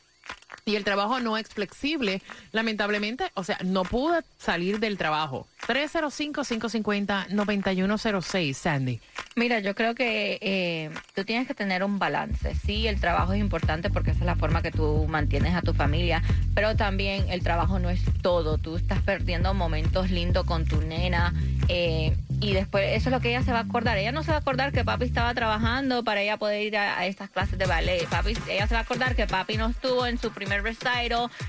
Y 0.65 0.75
el 0.75 0.83
trabajo 0.83 1.19
no 1.19 1.37
es 1.37 1.47
flexible, 1.47 2.23
lamentablemente, 2.51 3.31
o 3.35 3.43
sea, 3.43 3.59
no 3.63 3.83
pude 3.83 4.23
salir 4.39 4.79
del 4.79 4.97
trabajo. 4.97 5.47
305-550-9106, 5.67 8.53
Sandy. 8.53 8.99
Mira, 9.35 9.59
yo 9.59 9.75
creo 9.75 9.93
que 9.95 10.37
eh, 10.41 10.89
tú 11.13 11.25
tienes 11.25 11.45
que 11.47 11.53
tener 11.53 11.83
un 11.83 11.99
balance. 11.99 12.55
Sí, 12.55 12.87
el 12.87 12.99
trabajo 13.01 13.33
es 13.33 13.39
importante 13.41 13.89
porque 13.89 14.11
esa 14.11 14.21
es 14.21 14.25
la 14.25 14.35
forma 14.35 14.61
que 14.61 14.71
tú 14.71 15.05
mantienes 15.09 15.53
a 15.55 15.61
tu 15.61 15.73
familia, 15.73 16.23
pero 16.53 16.75
también 16.75 17.25
el 17.29 17.43
trabajo 17.43 17.79
no 17.79 17.89
es 17.89 18.01
todo. 18.21 18.57
Tú 18.57 18.77
estás 18.77 19.01
perdiendo 19.01 19.53
momentos 19.53 20.09
lindos 20.09 20.45
con 20.45 20.65
tu 20.65 20.79
nena 20.81 21.33
eh, 21.67 22.15
y 22.39 22.53
después 22.53 22.95
eso 22.95 23.09
es 23.09 23.13
lo 23.13 23.19
que 23.19 23.29
ella 23.29 23.43
se 23.43 23.51
va 23.51 23.59
a 23.59 23.63
acordar. 23.63 23.97
Ella 23.97 24.13
no 24.13 24.23
se 24.23 24.31
va 24.31 24.37
a 24.37 24.39
acordar 24.39 24.71
que 24.71 24.85
papi 24.85 25.03
estaba 25.05 25.33
trabajando 25.33 26.03
para 26.05 26.21
ella 26.21 26.37
poder 26.37 26.61
ir 26.61 26.77
a, 26.77 26.97
a 26.97 27.05
estas 27.05 27.29
clases 27.29 27.57
de 27.57 27.65
ballet. 27.65 28.07
Papi, 28.07 28.37
ella 28.49 28.67
se 28.67 28.73
va 28.73 28.79
a 28.81 28.83
acordar 28.83 29.15
que 29.15 29.27
papi 29.27 29.57
no 29.57 29.67
estuvo 29.69 30.05
en 30.07 30.17
su 30.17 30.31
primer 30.31 30.63
recital, 30.63 30.85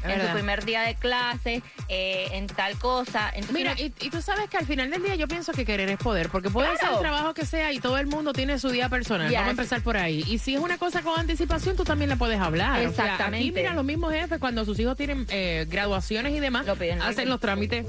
en 0.04 0.20
su 0.26 0.32
primer 0.32 0.64
día 0.64 0.82
de 0.82 0.94
clase, 0.94 1.62
eh, 1.88 2.28
en 2.32 2.46
tal 2.48 2.76
cosa. 2.78 3.28
Entonces, 3.28 3.52
Mira, 3.54 3.74
no- 3.74 3.80
y, 3.80 3.92
y 4.06 4.10
tú 4.10 4.22
sabes 4.22 4.48
que 4.48 4.56
al 4.56 4.66
final 4.66 4.90
del 4.90 5.02
día 5.02 5.14
yo 5.16 5.26
pienso 5.28 5.52
que 5.52 5.64
querer 5.64 5.88
es 5.88 5.98
poder, 5.98 6.28
porque 6.28 6.48
puede 6.50 6.76
ser 6.76 6.88
el 6.92 6.98
trabajo 7.00 7.34
que 7.34 7.44
sea 7.44 7.72
y 7.72 7.80
todo 7.80 7.98
el 7.98 8.06
mundo 8.06 8.32
tiene 8.32 8.58
su 8.58 8.68
día 8.68 8.88
personal. 8.88 9.28
Yes. 9.28 9.36
Vamos 9.36 9.48
a 9.48 9.50
empezar 9.52 9.82
por 9.82 9.96
ahí. 9.96 10.24
Y 10.28 10.38
si 10.38 10.54
es 10.54 10.60
una 10.60 10.78
cosa 10.78 11.02
con 11.02 11.18
anticipación, 11.18 11.76
tú 11.76 11.84
también 11.84 12.08
le 12.10 12.16
puedes 12.16 12.38
hablar. 12.40 12.86
O 12.86 12.92
sea, 12.92 13.04
aquí, 13.04 13.12
Exactamente. 13.12 13.52
mira, 13.60 13.74
los 13.74 13.84
mismos 13.84 14.12
jefes, 14.12 14.38
cuando 14.38 14.64
sus 14.64 14.78
hijos 14.78 14.96
tienen 14.96 15.26
eh, 15.30 15.66
graduaciones 15.68 16.32
y 16.32 16.40
demás, 16.40 16.66
Lo 16.66 16.76
piden 16.76 17.02
hacen 17.02 17.28
los 17.28 17.40
trámites 17.40 17.84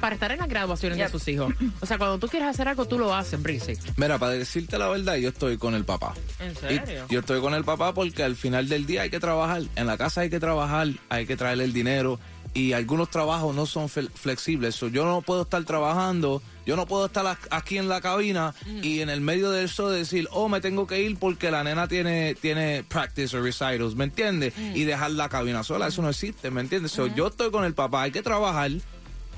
para 0.00 0.14
estar 0.14 0.32
en 0.32 0.38
las 0.38 0.48
graduaciones 0.48 0.98
de 0.98 1.08
sus 1.08 1.26
hijos. 1.28 1.52
O 1.80 1.86
sea, 1.86 1.98
cuando 1.98 2.18
tú 2.18 2.28
quieres 2.28 2.48
hacer 2.48 2.68
algo, 2.68 2.86
tú 2.86 2.98
lo 2.98 3.14
haces, 3.14 3.40
Brisi. 3.42 3.74
Mira, 3.96 4.18
para 4.18 4.32
decirte 4.32 4.78
la 4.78 4.88
verdad, 4.88 5.16
yo 5.16 5.28
estoy 5.30 5.58
con 5.58 5.74
el 5.74 5.84
papá. 5.84 6.14
¿En 6.40 6.52
Y 6.52 6.54
serio? 6.54 7.06
yo 7.08 7.20
estoy 7.20 7.40
con 7.40 7.54
el 7.54 7.64
papá 7.64 7.92
porque 7.94 8.22
al 8.22 8.36
final 8.36 8.68
del 8.68 8.86
día 8.86 9.02
hay 9.02 9.10
que 9.10 9.20
trabajar. 9.20 9.62
En 9.76 9.86
la 9.86 9.96
casa 9.98 10.22
hay 10.22 10.30
que 10.30 10.40
trabajar, 10.40 10.88
hay 11.08 11.26
que 11.26 11.36
traerle 11.36 11.64
el 11.64 11.72
dinero. 11.72 12.18
Y 12.54 12.74
algunos 12.74 13.08
trabajos 13.08 13.54
no 13.54 13.64
son 13.64 13.88
flexibles. 13.88 14.74
So, 14.74 14.88
yo 14.88 15.06
no 15.06 15.22
puedo 15.22 15.42
estar 15.42 15.64
trabajando, 15.64 16.42
yo 16.66 16.76
no 16.76 16.86
puedo 16.86 17.06
estar 17.06 17.38
aquí 17.50 17.78
en 17.78 17.88
la 17.88 18.02
cabina 18.02 18.54
y 18.82 19.00
en 19.00 19.08
el 19.08 19.22
medio 19.22 19.50
de 19.50 19.64
eso 19.64 19.88
decir, 19.88 20.28
oh, 20.32 20.50
me 20.50 20.60
tengo 20.60 20.86
que 20.86 21.00
ir 21.00 21.16
porque 21.18 21.50
la 21.50 21.64
nena 21.64 21.88
tiene, 21.88 22.34
tiene 22.34 22.84
practice 22.86 23.34
o 23.36 23.42
recitals, 23.42 23.94
¿me 23.94 24.04
entiendes? 24.04 24.52
Y 24.58 24.84
dejar 24.84 25.12
la 25.12 25.30
cabina 25.30 25.64
sola, 25.64 25.88
eso 25.88 26.02
no 26.02 26.10
existe, 26.10 26.50
¿me 26.50 26.60
entiendes? 26.60 26.92
So, 26.92 27.06
yo 27.06 27.28
estoy 27.28 27.50
con 27.50 27.64
el 27.64 27.72
papá, 27.72 28.02
hay 28.02 28.10
que 28.10 28.22
trabajar. 28.22 28.70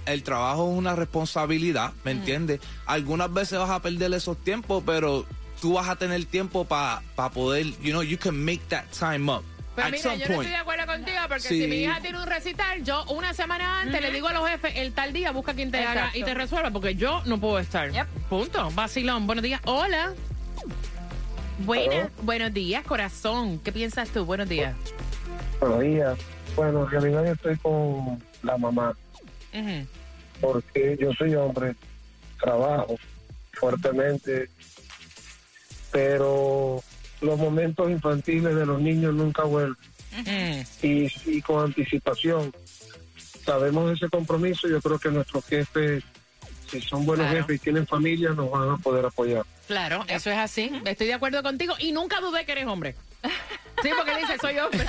El 0.06 0.22
trabajo 0.22 0.70
es 0.70 0.76
una 0.76 0.96
responsabilidad, 0.96 1.92
¿me 2.04 2.10
entiendes? 2.10 2.60
Algunas 2.84 3.32
veces 3.32 3.58
vas 3.60 3.70
a 3.70 3.80
perder 3.80 4.12
esos 4.12 4.36
tiempos, 4.36 4.82
pero 4.84 5.24
tú 5.62 5.74
vas 5.74 5.88
a 5.88 5.96
tener 5.96 6.24
tiempo 6.26 6.64
para 6.64 7.00
poder, 7.32 7.66
you 7.80 7.92
know, 7.92 8.02
you 8.02 8.18
can 8.18 8.44
make 8.44 8.60
that 8.68 8.84
time 8.90 9.32
up. 9.32 9.44
Pues 9.74 9.90
mira, 9.90 10.02
yo 10.02 10.10
no 10.10 10.16
point. 10.18 10.30
estoy 10.30 10.46
de 10.46 10.56
acuerdo 10.56 10.86
contigo 10.86 11.18
porque 11.26 11.40
Sí. 11.42 11.62
si 11.62 11.66
mi 11.66 11.76
hija 11.82 12.00
tiene 12.00 12.18
un 12.20 12.26
recital, 12.26 12.84
yo 12.84 13.04
una 13.06 13.34
semana 13.34 13.80
antes 13.80 14.00
le 14.00 14.10
digo 14.12 14.28
a 14.28 14.32
los 14.32 14.48
jefes, 14.48 14.72
el 14.76 14.92
tal 14.92 15.12
día 15.12 15.32
busca 15.32 15.52
quien 15.54 15.70
te 15.72 15.84
haga 15.84 16.10
y 16.14 16.22
te 16.22 16.32
resuelva 16.34 16.70
porque 16.70 16.94
yo 16.94 17.22
no 17.26 17.38
puedo 17.40 17.58
estar. 17.58 17.90
Yep. 17.90 18.06
Punto. 18.28 18.70
Vacilón. 18.72 19.26
Buenos 19.26 19.42
días. 19.42 19.60
Hola. 19.64 20.12
Buenas, 21.58 22.10
buenos 22.22 22.52
días, 22.52 22.84
corazón. 22.84 23.58
¿Qué 23.60 23.72
piensas 23.72 24.10
tú? 24.10 24.24
Buenos 24.24 24.48
días. 24.48 24.74
Buenos 25.60 25.80
días. 25.80 26.18
Bueno, 26.56 26.84
en 26.84 26.90
realidad 26.90 27.24
yo 27.26 27.32
estoy 27.32 27.56
con 27.58 28.22
la 28.42 28.56
mamá 28.56 28.96
porque 30.40 30.96
yo 31.00 31.12
soy 31.14 31.34
hombre, 31.36 31.74
trabajo 32.40 32.96
fuertemente, 33.52 34.50
pero 35.92 36.82
los 37.24 37.38
momentos 37.38 37.90
infantiles 37.90 38.54
de 38.54 38.66
los 38.66 38.80
niños 38.80 39.14
nunca 39.14 39.42
vuelven 39.44 39.76
y, 40.82 41.08
y 41.26 41.42
con 41.42 41.64
anticipación. 41.64 42.52
Sabemos 43.44 43.92
ese 43.92 44.08
compromiso, 44.08 44.68
yo 44.68 44.80
creo 44.80 44.98
que 44.98 45.10
nuestros 45.10 45.44
jefes, 45.46 46.02
si 46.70 46.80
son 46.80 47.04
buenos 47.04 47.26
Claro. 47.26 47.40
jefes 47.42 47.56
y 47.56 47.58
tienen 47.58 47.86
familia, 47.86 48.30
nos 48.30 48.50
van 48.50 48.70
a 48.70 48.76
poder 48.78 49.04
apoyar. 49.04 49.44
Claro, 49.66 50.04
eso 50.08 50.30
es 50.30 50.38
así. 50.38 50.70
Estoy 50.84 51.06
de 51.08 51.14
acuerdo 51.14 51.42
contigo 51.42 51.74
y 51.78 51.92
nunca 51.92 52.20
dudé 52.20 52.44
que 52.46 52.52
eres 52.52 52.66
hombre. 52.66 52.94
Sí, 53.82 53.90
porque 53.96 54.12
él 54.12 54.18
dice, 54.20 54.36
soy 54.40 54.58
hombre. 54.58 54.84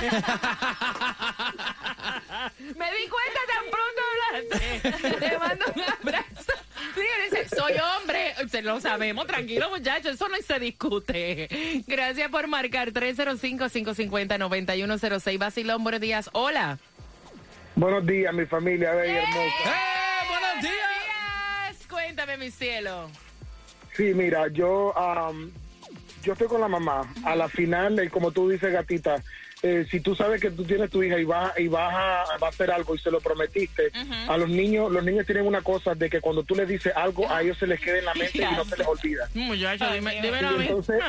Me 2.58 2.86
di 2.92 3.08
cuenta 3.08 3.40
tan 3.48 3.64
pronto 3.70 4.00
hablaste. 4.18 5.18
Te 5.28 5.38
mando 5.38 5.64
un 5.74 5.82
abrazo. 5.82 6.35
Soy 7.56 7.72
hombre. 7.78 8.34
se 8.50 8.62
lo 8.62 8.80
sabemos, 8.80 9.26
tranquilo 9.26 9.68
muchachos, 9.70 10.14
eso 10.14 10.28
no 10.28 10.36
se 10.36 10.58
discute. 10.60 11.48
Gracias 11.86 12.28
por 12.30 12.46
marcar 12.48 12.92
305-550-9106. 12.92 15.38
Basilón, 15.38 15.82
buenos 15.82 16.00
días. 16.00 16.28
Hola. 16.32 16.78
Buenos 17.74 18.06
días, 18.06 18.32
mi 18.34 18.46
familia 18.46 18.92
bella 18.94 19.12
y 19.12 19.16
hermosa. 19.16 19.40
¡Eh, 19.40 20.24
buenos 20.28 20.62
días! 20.62 20.72
Días. 21.72 21.86
Cuéntame, 21.88 22.36
mi 22.38 22.50
cielo. 22.50 23.10
Sí, 23.94 24.14
mira, 24.14 24.48
yo 24.48 24.96
am, 24.96 25.50
yo 26.22 26.32
estoy 26.32 26.48
con 26.48 26.60
la 26.60 26.68
mamá. 26.68 27.02
A 27.24 27.36
la 27.36 27.48
final, 27.48 27.98
eh, 27.98 28.08
como 28.10 28.30
tú 28.32 28.48
dices, 28.48 28.72
gatita, 28.72 29.22
eh, 29.66 29.86
si 29.90 30.00
tú 30.00 30.14
sabes 30.14 30.40
que 30.40 30.52
tú 30.52 30.64
tienes 30.64 30.90
tu 30.90 31.02
hija 31.02 31.18
y 31.18 31.24
vas 31.24 31.52
y 31.58 31.66
vas 31.66 31.92
a, 31.92 32.38
va 32.38 32.46
a 32.46 32.50
hacer 32.50 32.70
algo 32.70 32.94
y 32.94 32.98
se 32.98 33.10
lo 33.10 33.20
prometiste, 33.20 33.90
a 34.28 34.36
los 34.36 34.48
niños, 34.48 34.92
los 34.92 35.02
niños 35.02 35.26
tienen 35.26 35.44
una 35.44 35.62
cosa 35.62 35.94
de 35.94 36.08
que 36.08 36.20
cuando 36.20 36.44
tú 36.44 36.54
les 36.54 36.68
dices 36.68 36.92
algo, 36.94 37.28
a 37.28 37.42
ellos 37.42 37.58
se 37.58 37.66
les 37.66 37.80
queda 37.80 37.98
en 37.98 38.04
la 38.04 38.14
mente 38.14 38.38
y 38.38 38.54
no 38.54 38.64
se 38.64 38.76
les 38.76 38.86
olvida. 38.86 39.28
Muchacho, 39.34 39.92
dime, 39.92 40.14
Y 40.14 40.62
entonces, 40.62 41.02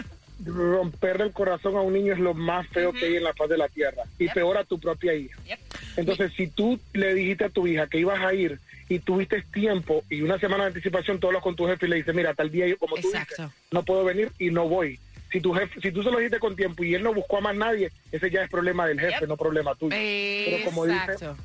romperle 0.43 1.25
el 1.25 1.33
corazón 1.33 1.75
a 1.75 1.81
un 1.81 1.93
niño 1.93 2.13
es 2.13 2.19
lo 2.19 2.33
más 2.33 2.67
feo 2.69 2.93
que 2.93 3.05
hay 3.05 3.15
en 3.17 3.23
la 3.23 3.33
faz 3.33 3.49
de 3.49 3.57
la 3.57 3.69
tierra. 3.69 4.03
Y 4.17 4.27
peor 4.29 4.57
a 4.57 4.63
tu 4.63 4.79
propia 4.79 5.13
hija. 5.13 5.37
Entonces, 5.95 6.31
si 6.35 6.47
tú 6.47 6.79
le 6.93 7.13
dijiste 7.13 7.45
a 7.45 7.49
tu 7.49 7.67
hija 7.67 7.87
que 7.87 7.99
ibas 7.99 8.19
a 8.19 8.33
ir 8.33 8.59
y 8.89 8.99
tuviste 8.99 9.43
tiempo 9.53 10.03
y 10.09 10.21
una 10.21 10.39
semana 10.39 10.63
de 10.63 10.69
anticipación, 10.69 11.19
tú 11.19 11.27
hablas 11.27 11.43
con 11.43 11.55
tu 11.55 11.67
jefe 11.67 11.85
y 11.85 11.89
le 11.89 11.95
dices, 11.97 12.15
mira, 12.15 12.33
tal 12.33 12.49
día, 12.49 12.67
yo, 12.67 12.77
como 12.77 12.95
tú 12.95 13.07
Exacto. 13.07 13.43
dices, 13.43 13.55
no 13.71 13.83
puedo 13.83 14.03
venir 14.03 14.31
y 14.39 14.49
no 14.49 14.67
voy. 14.67 14.99
Si 15.31 15.41
tu 15.41 15.53
jefe, 15.53 15.81
si 15.81 15.91
tú 15.91 16.03
se 16.03 16.09
lo 16.11 16.17
dijiste 16.17 16.39
con 16.39 16.55
tiempo 16.55 16.83
y 16.83 16.95
él 16.95 17.03
no 17.03 17.13
buscó 17.13 17.37
a 17.37 17.41
más 17.41 17.55
nadie, 17.55 17.91
ese 18.11 18.29
ya 18.31 18.43
es 18.43 18.49
problema 18.49 18.87
del 18.87 18.99
jefe, 18.99 19.27
no 19.27 19.35
problema 19.37 19.75
tuyo. 19.75 19.95
Pero 19.95 20.65
como 20.65 20.85
dice, 20.85 20.97
Exacto. 21.11 21.37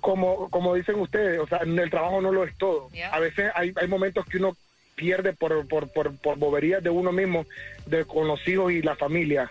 como, 0.00 0.48
como 0.50 0.74
dicen 0.74 0.96
ustedes, 0.96 1.38
o 1.38 1.46
sea, 1.46 1.58
el 1.58 1.90
trabajo 1.90 2.20
no 2.20 2.32
lo 2.32 2.44
es 2.44 2.56
todo. 2.58 2.88
Yeah. 2.90 3.10
A 3.10 3.20
veces 3.20 3.50
hay, 3.54 3.72
hay 3.76 3.86
momentos 3.88 4.26
que 4.26 4.38
uno 4.38 4.56
pierde 4.96 5.32
por, 5.32 5.66
por, 5.68 5.88
por, 5.92 6.16
por 6.18 6.38
boberías 6.38 6.82
de 6.82 6.90
uno 6.90 7.12
mismo, 7.12 7.46
de, 7.86 8.04
con 8.04 8.26
los 8.26 8.46
hijos 8.48 8.72
y 8.72 8.82
la 8.82 8.96
familia. 8.96 9.50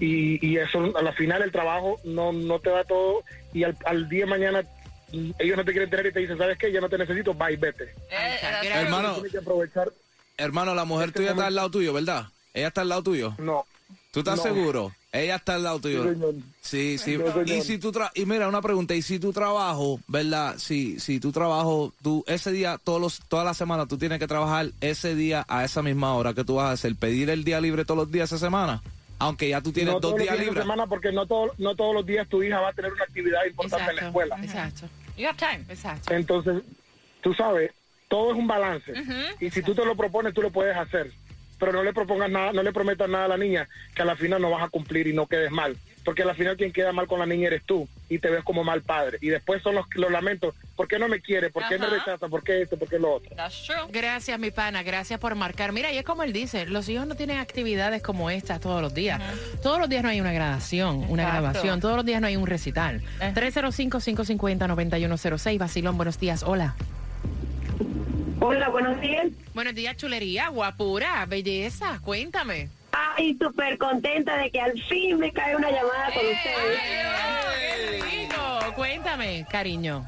Y, 0.00 0.44
y 0.46 0.58
eso, 0.58 0.96
a 0.96 1.02
la 1.02 1.12
final, 1.12 1.42
el 1.42 1.50
trabajo 1.50 1.98
no, 2.04 2.32
no 2.32 2.60
te 2.60 2.70
da 2.70 2.84
todo. 2.84 3.24
Y 3.52 3.64
al, 3.64 3.76
al 3.86 4.08
día 4.08 4.24
de 4.24 4.30
mañana, 4.30 4.62
mm, 5.12 5.30
ellos 5.40 5.56
no 5.56 5.64
te 5.64 5.72
quieren 5.72 5.90
tener 5.90 6.06
y 6.06 6.12
te 6.12 6.20
dicen, 6.20 6.38
¿sabes 6.38 6.56
qué? 6.58 6.70
Ya 6.70 6.80
no 6.80 6.88
te 6.88 6.98
necesito, 6.98 7.34
bye, 7.34 7.56
vete. 7.56 7.84
Eh. 8.10 8.38
Hermano, 8.72 9.14
Tienes 9.14 9.32
que 9.32 9.38
aprovechar. 9.38 9.88
hermano, 10.36 10.74
la 10.74 10.84
mujer 10.84 11.08
Este 11.08 11.20
tuya 11.20 11.30
está 11.32 11.46
al 11.48 11.54
lado 11.56 11.70
tuyo, 11.70 11.92
¿verdad? 11.92 12.26
Ella 12.54 12.68
está 12.68 12.80
al 12.82 12.88
lado 12.88 13.02
tuyo. 13.02 13.34
No. 13.38 13.64
¿Tú 14.10 14.20
estás 14.20 14.36
No. 14.38 14.42
seguro? 14.42 14.92
Ella 15.12 15.36
está 15.36 15.54
al 15.54 15.62
lado 15.62 15.80
tuyo. 15.80 16.04
Sí. 16.60 16.98
Sí. 16.98 17.16
No. 17.18 17.42
Y 17.42 17.62
si 17.62 17.78
tú 17.78 17.92
tra 17.92 18.10
y 18.14 18.26
mira 18.26 18.48
una 18.48 18.60
pregunta, 18.60 18.94
y 18.94 19.00
si 19.02 19.18
tu 19.18 19.32
trabajo, 19.32 20.00
¿verdad? 20.06 20.56
Si 20.58 21.00
si 21.00 21.18
tu 21.20 21.32
trabajo, 21.32 21.92
tú 22.02 22.24
ese 22.26 22.52
día 22.52 22.78
todos 22.82 23.00
los 23.00 23.20
toda 23.28 23.44
la 23.44 23.54
semana 23.54 23.86
tú 23.86 23.96
tienes 23.96 24.18
que 24.18 24.26
trabajar 24.26 24.66
ese 24.80 25.14
día 25.14 25.44
a 25.48 25.64
esa 25.64 25.82
misma 25.82 26.14
hora 26.14 26.34
que 26.34 26.44
tú 26.44 26.56
vas 26.56 26.66
a 26.68 26.72
hacer, 26.72 26.94
pedir 26.96 27.30
el 27.30 27.44
día 27.44 27.60
libre 27.60 27.84
todos 27.84 27.98
los 27.98 28.10
días 28.12 28.30
esa 28.30 28.38
semana, 28.46 28.82
aunque 29.18 29.48
ya 29.48 29.60
tú 29.62 29.72
tienes 29.72 29.94
no 29.94 30.00
dos 30.00 30.10
todos 30.10 30.18
los 30.18 30.22
días 30.26 30.38
de 30.38 30.44
libres. 30.44 30.62
semana 30.64 30.86
porque 30.86 31.10
no, 31.12 31.26
todo, 31.26 31.52
no 31.56 31.74
todos 31.74 31.94
los 31.94 32.04
días 32.06 32.28
tu 32.28 32.42
hija 32.42 32.60
va 32.60 32.68
a 32.68 32.72
tener 32.74 32.92
una 32.92 33.04
actividad 33.04 33.44
importante 33.46 33.90
en 33.90 33.96
la 33.96 34.06
escuela. 34.08 34.38
Exacto. 34.42 34.86
You 35.16 35.26
have 35.26 35.38
time. 35.38 35.64
Exacto. 35.70 36.12
Entonces, 36.14 36.62
tú 37.22 37.32
sabes, 37.34 37.72
todo 38.08 38.32
es 38.32 38.38
un 38.38 38.46
balance. 38.46 38.92
y 39.40 39.48
si 39.50 39.62
tú 39.62 39.74
te 39.74 39.84
lo 39.86 39.96
propones, 39.96 40.34
tú 40.34 40.42
lo 40.42 40.50
puedes 40.50 40.76
hacer. 40.76 41.10
Pero 41.58 41.72
no 41.72 41.82
le 41.82 41.92
propongas 41.92 42.30
nada, 42.30 42.52
no 42.52 42.62
le 42.62 42.72
prometas 42.72 43.08
nada 43.08 43.24
a 43.24 43.28
la 43.28 43.36
niña 43.36 43.68
que 43.94 44.02
a 44.02 44.04
la 44.04 44.16
final 44.16 44.40
no 44.40 44.50
vas 44.50 44.62
a 44.62 44.68
cumplir 44.68 45.06
y 45.06 45.12
no 45.12 45.26
quedes 45.26 45.50
mal. 45.50 45.76
Porque 46.04 46.22
a 46.22 46.26
la 46.26 46.34
final 46.34 46.56
quien 46.56 46.72
queda 46.72 46.92
mal 46.92 47.06
con 47.06 47.18
la 47.18 47.26
niña 47.26 47.48
eres 47.48 47.62
tú 47.64 47.86
y 48.08 48.18
te 48.18 48.30
ves 48.30 48.42
como 48.42 48.64
mal 48.64 48.80
padre. 48.80 49.18
Y 49.20 49.28
después 49.28 49.62
son 49.62 49.74
los, 49.74 49.84
los 49.94 50.10
lamentos. 50.10 50.54
¿Por 50.74 50.88
qué 50.88 50.98
no 50.98 51.06
me 51.06 51.20
quiere? 51.20 51.50
¿Por 51.50 51.68
qué 51.68 51.78
me 51.78 51.86
rechaza? 51.86 52.28
¿Por 52.28 52.42
qué 52.42 52.62
esto? 52.62 52.78
¿Por 52.78 52.88
qué 52.88 52.98
lo 52.98 53.16
otro? 53.16 53.36
That's 53.36 53.66
true. 53.66 53.76
Gracias, 53.90 54.38
mi 54.38 54.50
pana, 54.50 54.82
gracias 54.82 55.20
por 55.20 55.34
marcar. 55.34 55.72
Mira, 55.72 55.92
y 55.92 55.98
es 55.98 56.04
como 56.04 56.22
él 56.22 56.32
dice, 56.32 56.64
los 56.64 56.88
hijos 56.88 57.06
no 57.06 57.14
tienen 57.14 57.36
actividades 57.38 58.02
como 58.02 58.30
estas 58.30 58.60
todos 58.60 58.80
los 58.80 58.94
días. 58.94 59.20
Todos 59.62 59.78
los 59.78 59.90
días 59.90 60.02
no 60.02 60.08
hay 60.08 60.20
una 60.20 60.32
graduación, 60.32 61.04
una 61.08 61.26
grabación, 61.26 61.80
todos 61.80 61.96
los 61.96 62.06
días 62.06 62.20
no 62.22 62.28
hay 62.28 62.36
un 62.36 62.46
recital. 62.46 63.02
Eh. 63.20 63.32
305-550-9106, 63.34 65.58
Basilón, 65.58 65.96
buenos 65.96 66.18
días, 66.18 66.42
hola. 66.42 66.74
Hola, 68.40 68.68
buenos 68.68 69.00
días. 69.00 69.26
Buenos 69.52 69.74
días, 69.74 69.96
chulería, 69.96 70.48
guapura, 70.48 71.26
belleza, 71.26 71.98
cuéntame. 72.04 72.68
Ay, 72.92 73.36
súper 73.36 73.76
contenta 73.78 74.36
de 74.36 74.50
que 74.50 74.60
al 74.60 74.80
fin 74.84 75.18
me 75.18 75.32
cae 75.32 75.56
una 75.56 75.70
llamada 75.70 76.06
con 76.14 76.24
ustedes. 76.24 76.80
¡Qué 77.58 78.02
rico! 78.02 78.74
Cuéntame, 78.76 79.44
cariño. 79.50 80.06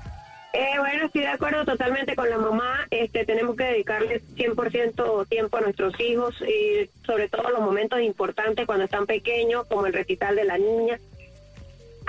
Eh, 0.52 0.78
bueno, 0.78 1.06
estoy 1.06 1.22
de 1.22 1.28
acuerdo 1.28 1.64
totalmente 1.64 2.14
con 2.14 2.30
la 2.30 2.38
mamá. 2.38 2.86
Este, 2.90 3.24
tenemos 3.24 3.56
que 3.56 3.64
dedicarle 3.64 4.20
100% 4.36 5.28
tiempo 5.28 5.56
a 5.56 5.60
nuestros 5.60 5.98
hijos 6.00 6.34
y 6.42 6.88
sobre 7.04 7.28
todo 7.28 7.50
los 7.50 7.60
momentos 7.60 8.00
importantes 8.00 8.66
cuando 8.66 8.84
están 8.84 9.06
pequeños, 9.06 9.66
como 9.68 9.86
el 9.86 9.92
recital 9.92 10.36
de 10.36 10.44
la 10.44 10.58
niña. 10.58 10.98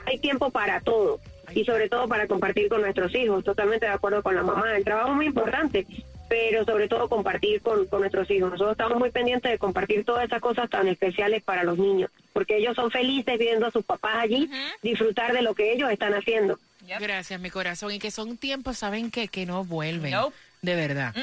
Hay 0.05 0.19
tiempo 0.19 0.51
para 0.51 0.81
todo 0.81 1.19
y 1.53 1.65
sobre 1.65 1.89
todo 1.89 2.07
para 2.07 2.27
compartir 2.27 2.69
con 2.69 2.81
nuestros 2.81 3.13
hijos. 3.15 3.43
Totalmente 3.43 3.85
de 3.85 3.91
acuerdo 3.91 4.23
con 4.23 4.35
la 4.35 4.43
mamá. 4.43 4.75
El 4.75 4.83
trabajo 4.83 5.09
es 5.09 5.15
muy 5.15 5.25
importante, 5.27 5.85
pero 6.31 6.63
sobre 6.63 6.87
todo 6.87 7.09
compartir 7.09 7.61
con, 7.61 7.85
con 7.87 7.99
nuestros 7.99 8.31
hijos. 8.31 8.51
Nosotros 8.51 8.71
estamos 8.71 8.97
muy 8.97 9.11
pendientes 9.11 9.51
de 9.51 9.57
compartir 9.57 10.05
todas 10.05 10.23
esas 10.23 10.39
cosas 10.39 10.69
tan 10.69 10.87
especiales 10.87 11.43
para 11.43 11.65
los 11.65 11.77
niños, 11.77 12.09
porque 12.31 12.55
ellos 12.55 12.73
son 12.73 12.89
felices 12.89 13.37
viendo 13.37 13.65
a 13.67 13.71
sus 13.71 13.83
papás 13.83 14.15
allí 14.15 14.49
disfrutar 14.81 15.33
de 15.33 15.41
lo 15.41 15.53
que 15.53 15.73
ellos 15.73 15.91
están 15.91 16.13
haciendo. 16.13 16.57
Yep. 16.87 17.01
Gracias, 17.01 17.41
mi 17.41 17.49
corazón. 17.49 17.91
Y 17.91 17.99
que 17.99 18.11
son 18.11 18.37
tiempos, 18.37 18.77
¿saben 18.77 19.11
qué? 19.11 19.27
Que 19.27 19.45
no 19.45 19.65
vuelven. 19.65 20.11
Nope. 20.11 20.33
De 20.61 20.75
verdad. 20.75 21.15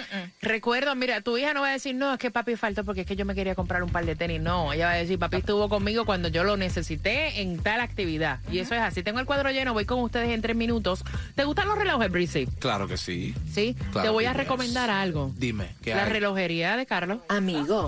Recuerdo, 0.43 0.97
mira, 0.97 1.21
tu 1.21 1.39
hija 1.39 1.55
no 1.55 1.61
va 1.61 1.69
a 1.69 1.73
decir, 1.73 1.95
no, 1.95 2.13
es 2.13 2.19
que 2.19 2.31
papi 2.33 2.57
faltó 2.57 2.85
porque 2.85 3.03
es 3.03 3.07
que 3.07 3.15
yo 3.15 3.25
me 3.25 3.37
quería 3.37 3.55
comprar 3.55 3.85
un 3.85 3.91
par 3.91 4.05
de 4.05 4.17
tenis. 4.17 4.41
No, 4.41 4.73
ella 4.73 4.87
va 4.87 4.93
a 4.93 4.97
decir, 4.97 5.17
papi 5.19 5.37
estuvo 5.37 5.69
conmigo 5.69 6.05
cuando 6.05 6.27
yo 6.29 6.43
lo 6.43 6.57
necesité 6.57 7.41
en 7.41 7.59
tal 7.61 7.81
actividad. 7.81 8.41
Y 8.51 8.59
eso 8.59 8.75
es 8.75 8.81
así. 8.81 9.05
Tengo 9.05 9.21
el 9.21 9.27
cuadro 9.27 9.51
lleno, 9.53 9.75
voy 9.75 9.85
con 9.85 10.01
ustedes 10.01 10.31
en 10.31 10.43
tres 10.43 10.57
minutos. 10.57 11.05
¿Te 11.37 11.45
gustan 11.45 11.69
los 11.69 11.79
relojes, 11.79 12.11
Breezy? 12.11 12.47
Claro 12.59 12.89
que 12.89 12.97
sí. 12.97 13.33
Sí. 13.53 13.77
Claro 13.93 14.03
Te 14.03 14.13
voy 14.13 14.25
a 14.25 14.33
recomendar 14.33 14.91
algo. 14.91 15.33
Dime, 15.37 15.69
¿qué 15.83 15.95
La 15.95 16.05
hay? 16.05 16.11
relojería 16.11 16.77
de 16.77 16.87
Carlos. 16.87 17.19
Amigo, 17.29 17.87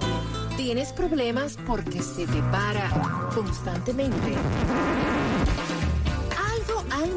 ¿tienes 0.56 0.92
problemas 0.92 1.58
porque 1.66 2.00
se 2.00 2.26
te 2.26 2.42
para 2.52 2.88
constantemente? 3.34 4.34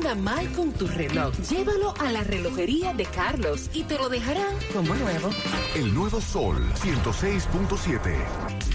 Anda 0.04 0.16
mal 0.16 0.52
con 0.52 0.74
tu 0.74 0.86
reloj. 0.86 1.34
Llévalo 1.50 1.94
a 1.98 2.12
la 2.12 2.26
relojería 2.26 2.94
de 2.94 3.06
Carlos 3.06 3.70
y 3.74 3.84
te 3.84 3.98
lo 3.98 4.10
dejarán 4.10 4.54
como 4.74 4.94
nuevo. 4.96 5.30
El 5.76 5.94
nuevo 5.94 6.20
Sol 6.20 6.58
106.7. 6.74 8.73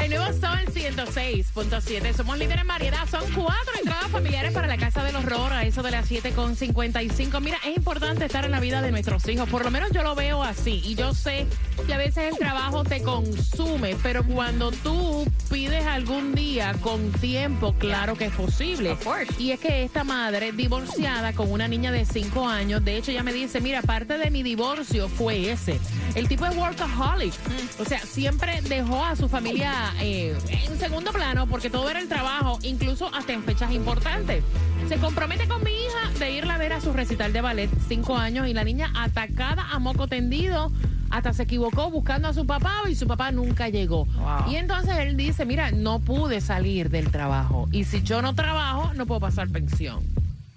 El 0.00 0.10
nuevo 0.10 0.26
Sol 0.38 0.58
106.7. 0.72 2.14
Somos 2.14 2.38
líderes 2.38 2.62
en 2.62 2.66
variedad. 2.66 3.08
Son 3.08 3.22
cuatro 3.32 3.72
entradas 3.78 4.08
familiares 4.08 4.52
para 4.52 4.66
la 4.66 4.76
Casa 4.76 5.02
del 5.04 5.16
Horror 5.16 5.52
a 5.52 5.64
eso 5.64 5.82
de 5.82 5.90
las 5.90 6.10
7.55. 6.10 7.40
Mira, 7.40 7.58
es 7.66 7.76
importante 7.76 8.24
estar 8.24 8.44
en 8.44 8.50
la 8.50 8.60
vida 8.60 8.82
de 8.82 8.90
nuestros 8.90 9.26
hijos. 9.28 9.48
Por 9.48 9.64
lo 9.64 9.70
menos 9.70 9.90
yo 9.92 10.02
lo 10.02 10.14
veo 10.14 10.42
así. 10.42 10.82
Y 10.84 10.94
yo 10.94 11.14
sé 11.14 11.46
que 11.86 11.94
a 11.94 11.98
veces 11.98 12.32
el 12.32 12.38
trabajo 12.38 12.84
te 12.84 13.02
consume, 13.02 13.96
pero 14.02 14.24
cuando 14.24 14.70
tú 14.70 15.26
pides 15.50 15.86
algún 15.86 16.34
día 16.34 16.74
con 16.80 17.12
tiempo, 17.12 17.74
claro 17.78 18.16
que 18.16 18.26
es 18.26 18.32
posible. 18.32 18.92
Of 18.92 19.04
course. 19.04 19.32
Y 19.38 19.52
es 19.52 19.60
que 19.60 19.84
esta 19.84 20.04
madre 20.04 20.52
divorciada 20.52 21.32
con 21.32 21.50
una 21.50 21.68
niña 21.68 21.92
de 21.92 22.04
5 22.04 22.48
años, 22.48 22.84
de 22.84 22.96
hecho 22.96 23.10
ella 23.10 23.22
me 23.22 23.32
dice, 23.32 23.60
mira, 23.60 23.82
parte 23.82 24.18
de 24.18 24.30
mi 24.30 24.42
divorcio 24.42 25.08
fue 25.08 25.50
ese. 25.50 25.78
El 26.14 26.28
tipo 26.28 26.46
es 26.46 26.56
workaholic. 26.56 27.34
O 27.78 27.84
sea, 27.84 28.00
siempre 28.00 28.60
dejó 28.62 29.04
a 29.04 29.16
su 29.16 29.28
familia 29.28 29.92
eh, 30.00 30.36
en 30.48 30.78
segundo 30.78 31.12
plano 31.12 31.46
porque 31.46 31.70
todo 31.70 31.88
era 31.88 32.00
el 32.00 32.08
trabajo, 32.08 32.58
incluso 32.62 33.12
hasta 33.14 33.32
en 33.32 33.42
fechas 33.42 33.72
importantes. 33.72 34.42
Se 34.88 34.96
compromete 34.96 35.46
con 35.46 35.62
mi 35.62 35.70
hija 35.70 36.18
de 36.18 36.32
irla 36.32 36.54
a 36.54 36.58
ver 36.58 36.72
a 36.72 36.80
su 36.80 36.92
recital 36.92 37.32
de 37.32 37.40
ballet, 37.40 37.70
5 37.88 38.16
años, 38.16 38.48
y 38.48 38.54
la 38.54 38.64
niña 38.64 38.90
atacada 38.94 39.66
a 39.70 39.78
moco 39.78 40.08
tendido. 40.08 40.72
Hasta 41.10 41.32
se 41.32 41.44
equivocó 41.44 41.90
buscando 41.90 42.28
a 42.28 42.34
su 42.34 42.46
papá 42.46 42.82
y 42.88 42.94
su 42.94 43.06
papá 43.06 43.32
nunca 43.32 43.68
llegó. 43.70 44.04
Wow. 44.04 44.50
Y 44.50 44.56
entonces 44.56 44.94
él 44.98 45.16
dice, 45.16 45.46
mira, 45.46 45.70
no 45.70 46.00
pude 46.00 46.42
salir 46.42 46.90
del 46.90 47.10
trabajo. 47.10 47.66
Y 47.72 47.84
si 47.84 48.02
yo 48.02 48.20
no 48.20 48.34
trabajo, 48.34 48.92
no 48.94 49.06
puedo 49.06 49.20
pasar 49.20 49.48
pensión. 49.48 50.04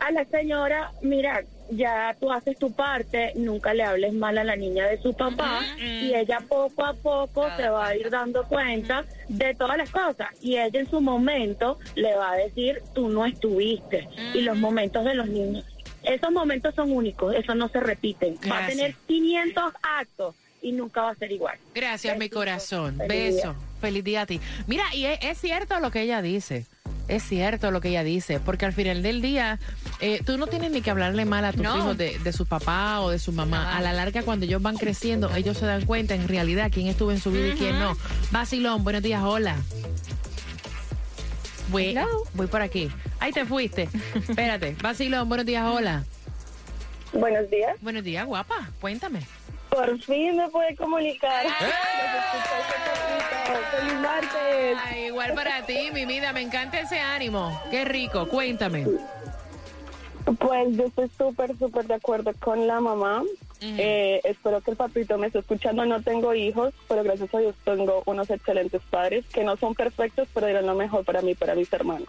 A 0.00 0.10
la 0.12 0.24
señora, 0.26 0.92
mira, 1.02 1.42
ya 1.70 2.16
tú 2.18 2.32
haces 2.32 2.58
tu 2.58 2.72
parte, 2.72 3.32
nunca 3.36 3.74
le 3.74 3.82
hables 3.82 4.12
mal 4.12 4.38
a 4.38 4.44
la 4.44 4.56
niña 4.56 4.86
de 4.86 5.00
su 5.00 5.14
papá 5.14 5.60
y 5.78 6.14
ella 6.14 6.40
poco 6.48 6.84
a 6.84 6.94
poco 6.94 7.46
se 7.56 7.68
va 7.68 7.88
a 7.88 7.96
ir 7.96 8.10
dando 8.10 8.44
cuenta 8.44 9.04
de 9.28 9.54
todas 9.54 9.76
las 9.76 9.90
cosas 9.90 10.28
y 10.40 10.56
ella 10.56 10.80
en 10.80 10.88
su 10.88 11.00
momento 11.00 11.78
le 11.94 12.14
va 12.14 12.32
a 12.32 12.36
decir, 12.36 12.82
tú 12.94 13.08
no 13.08 13.26
estuviste 13.26 14.08
y 14.34 14.40
los 14.40 14.56
momentos 14.56 15.04
de 15.04 15.14
los 15.14 15.28
niños, 15.28 15.64
esos 16.02 16.30
momentos 16.30 16.74
son 16.74 16.92
únicos, 16.92 17.34
eso 17.34 17.54
no 17.54 17.68
se 17.68 17.80
repiten, 17.80 18.38
va 18.50 18.64
a 18.64 18.66
tener 18.66 18.94
500 19.06 19.72
actos 19.82 20.34
y 20.62 20.72
nunca 20.72 21.02
va 21.02 21.10
a 21.10 21.14
ser 21.14 21.30
igual. 21.32 21.56
Gracias, 21.74 22.18
mi 22.18 22.28
corazón. 22.28 22.96
Feliz 22.96 23.36
Beso. 23.36 23.52
día. 23.52 23.56
Feliz 23.80 24.04
día 24.04 24.20
a 24.22 24.26
ti. 24.26 24.40
Mira, 24.66 24.84
y 24.92 25.04
es, 25.04 25.18
es 25.22 25.38
cierto 25.38 25.78
lo 25.80 25.90
que 25.90 26.02
ella 26.02 26.20
dice. 26.20 26.66
Es 27.08 27.22
cierto 27.22 27.70
lo 27.70 27.80
que 27.80 27.88
ella 27.88 28.04
dice, 28.04 28.38
porque 28.38 28.66
al 28.66 28.72
final 28.74 29.02
del 29.02 29.22
día 29.22 29.58
eh, 30.00 30.20
tú 30.24 30.36
no 30.36 30.46
tienes 30.46 30.70
ni 30.70 30.82
que 30.82 30.90
hablarle 30.90 31.24
mal 31.24 31.44
a 31.44 31.52
tus 31.52 31.62
No. 31.62 31.76
hijos 31.78 31.96
de, 31.96 32.18
de 32.18 32.32
su 32.34 32.44
papá 32.46 33.00
o 33.00 33.10
de 33.10 33.18
su 33.18 33.32
mamá. 33.32 33.76
A 33.76 33.80
la 33.80 33.92
larga, 33.94 34.22
cuando 34.22 34.44
ellos 34.44 34.60
van 34.60 34.76
creciendo, 34.76 35.34
ellos 35.34 35.56
se 35.56 35.64
dan 35.66 35.86
cuenta 35.86 36.14
en 36.14 36.28
realidad 36.28 36.70
quién 36.72 36.86
estuvo 36.86 37.10
en 37.10 37.18
su 37.18 37.30
vida 37.32 37.48
y 37.48 37.52
quién 37.58 37.78
no. 37.78 37.96
Basilón, 38.30 38.84
buenos 38.84 39.02
días, 39.02 39.22
hola. 39.24 39.56
Voy, 41.70 41.86
Hello. 41.88 42.06
voy 42.34 42.46
por 42.46 42.62
aquí. 42.62 42.90
Ahí 43.20 43.32
te 43.32 43.44
fuiste. 43.44 43.88
Espérate. 44.14 44.76
Basilón, 44.82 45.28
buenos 45.28 45.46
días, 45.46 45.64
hola. 45.66 46.04
Buenos 47.12 47.48
días. 47.50 47.74
Buenos 47.80 48.04
días, 48.04 48.26
guapa. 48.26 48.70
Cuéntame. 48.80 49.20
Por 49.70 49.98
fin 50.00 50.36
me 50.36 50.48
puede 50.48 50.74
comunicar. 50.76 51.46
¡Feliz 53.70 53.94
martes! 54.00 54.78
Ay, 54.84 55.06
igual 55.06 55.34
para 55.34 55.64
ti, 55.64 55.90
mi 55.92 56.04
vida, 56.04 56.32
me 56.32 56.42
encanta 56.42 56.80
ese 56.80 57.00
ánimo. 57.00 57.60
Qué 57.70 57.84
rico, 57.84 58.28
cuéntame. 58.28 58.86
Pues 60.38 60.76
yo 60.76 60.84
estoy 60.84 61.10
súper, 61.16 61.56
súper 61.58 61.86
de 61.86 61.94
acuerdo 61.94 62.32
con 62.40 62.66
la 62.66 62.80
mamá. 62.80 63.22
Eh, 63.60 64.20
espero 64.24 64.60
que 64.60 64.70
el 64.72 64.76
papito 64.76 65.18
me 65.18 65.26
esté 65.28 65.40
escuchando. 65.40 65.84
No 65.84 66.00
tengo 66.02 66.34
hijos, 66.34 66.72
pero 66.88 67.02
gracias 67.02 67.34
a 67.34 67.38
Dios 67.38 67.54
tengo 67.64 68.02
unos 68.06 68.30
excelentes 68.30 68.80
padres 68.90 69.24
que 69.32 69.44
no 69.44 69.56
son 69.56 69.74
perfectos, 69.74 70.28
pero 70.32 70.46
eran 70.46 70.66
lo 70.66 70.74
mejor 70.74 71.04
para 71.04 71.22
mí, 71.22 71.32
y 71.32 71.34
para 71.34 71.54
mis 71.54 71.72
hermanos. 71.72 72.08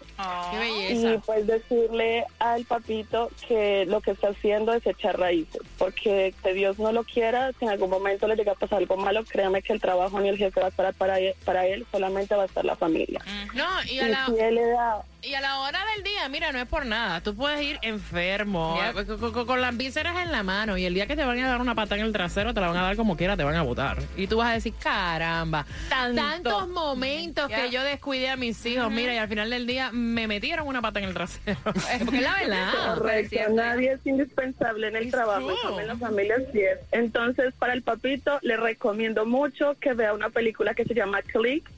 Qué 0.52 0.92
Y 0.94 1.18
pues 1.26 1.48
decirle 1.48 2.26
al 2.40 2.66
papito 2.66 3.30
que 3.48 3.86
lo 3.88 4.02
que 4.02 4.12
está 4.12 4.30
haciendo 4.30 4.74
es 4.74 4.86
echar 4.86 5.20
raíces, 5.20 5.62
porque 5.78 6.34
que 6.44 6.54
Dios 6.54 6.78
no 6.80 6.92
lo 6.92 7.04
quiera, 7.04 7.52
si 7.58 7.66
en 7.66 7.72
algún 7.72 7.90
momento 7.90 8.28
le 8.28 8.36
llega 8.36 8.52
a 8.52 8.56
pasar 8.56 8.80
algo 8.80 8.98
malo, 8.98 9.24
créame 9.26 9.62
que 9.62 9.74
el 9.74 9.82
trabajo 9.82 10.20
ni 10.20 10.30
el 10.30 10.38
jefe 10.38 10.60
va 10.60 10.68
a 10.68 10.70
estar 10.70 10.94
para 10.94 11.20
él, 11.20 11.34
para 11.46 11.66
él 11.66 11.86
solamente 11.92 12.36
va 12.36 12.44
a 12.44 12.46
estar 12.46 12.64
la 12.66 12.76
familia. 12.76 13.20
No, 13.56 13.66
y 13.90 14.00
a 14.00 14.08
Y 14.08 14.12
la, 14.12 14.26
si 14.28 14.40
él 14.40 14.56
le 14.56 14.66
da 14.68 15.02
y 15.22 15.34
a 15.34 15.42
la 15.42 15.60
hora 15.60 15.80
del 15.96 16.04
día, 16.06 16.30
mira, 16.30 16.54
no 16.54 16.60
es 16.60 16.66
por 16.68 16.86
nada. 16.86 17.20
Tú 17.22 17.36
puedes 17.36 17.62
ir 17.62 17.78
enfermo, 17.82 18.80
eh, 18.82 18.94
con, 19.06 19.32
con- 19.34 19.46
con 19.46 19.60
las 19.62 19.76
vísceras 19.76 20.18
en 20.24 20.32
la 20.32 20.44
mano, 20.44 20.78
y 20.78 20.86
el 20.86 20.94
día 20.94 21.08
que 21.08 21.16
te 21.18 21.26
van 21.26 21.39
a 21.46 21.50
dar 21.50 21.62
una 21.62 21.76
pata 21.76 21.96
en 21.96 22.02
el 22.02 22.12
trasero, 22.14 22.54
te 22.54 22.62
la 22.62 22.68
van 22.68 22.78
a 22.78 22.84
dar 22.84 22.96
como 22.96 23.16
quiera, 23.18 23.36
te 23.38 23.44
van 23.44 23.56
a 23.56 23.62
botar. 23.62 23.98
Y 24.18 24.28
tú 24.28 24.38
vas 24.38 24.50
a 24.50 24.54
decir, 24.54 24.74
caramba, 24.82 25.66
Tanto. 25.90 26.22
tantos 26.22 26.68
momentos 26.70 27.48
que 27.50 27.70
yo 27.70 27.84
descuidé 27.84 28.30
a 28.30 28.36
mis 28.36 28.66
hijos, 28.66 28.92
mira, 28.92 29.14
y 29.14 29.18
al 29.18 29.28
final 29.28 29.50
del 29.50 29.66
día 29.68 29.92
me 29.92 30.28
metieron 30.28 30.68
una 30.68 30.82
pata 30.82 31.00
en 31.00 31.06
el 31.06 31.14
trasero. 31.14 31.58
Porque 31.64 32.18
es 32.18 32.22
la 32.22 32.36
verdad. 32.36 32.72
Correcto, 32.96 33.40
nadie 33.54 33.94
es 33.94 34.06
indispensable 34.06 34.88
en 34.88 34.96
el 34.96 35.12
trabajo, 35.12 35.52
y 35.52 35.56
true. 35.56 35.62
también 35.64 35.88
las 35.88 36.00
familias 36.00 36.42
sí 36.52 36.60
es. 36.62 36.80
Entonces, 36.92 37.54
para 37.58 37.74
el 37.74 37.82
papito, 37.82 38.40
le 38.42 38.58
recomiendo 38.58 39.26
mucho 39.26 39.76
que 39.80 39.94
vea 39.94 40.14
una 40.14 40.30
película 40.30 40.74
que 40.74 40.86
se 40.86 40.94
llama 40.94 41.22
Click, 41.22 41.70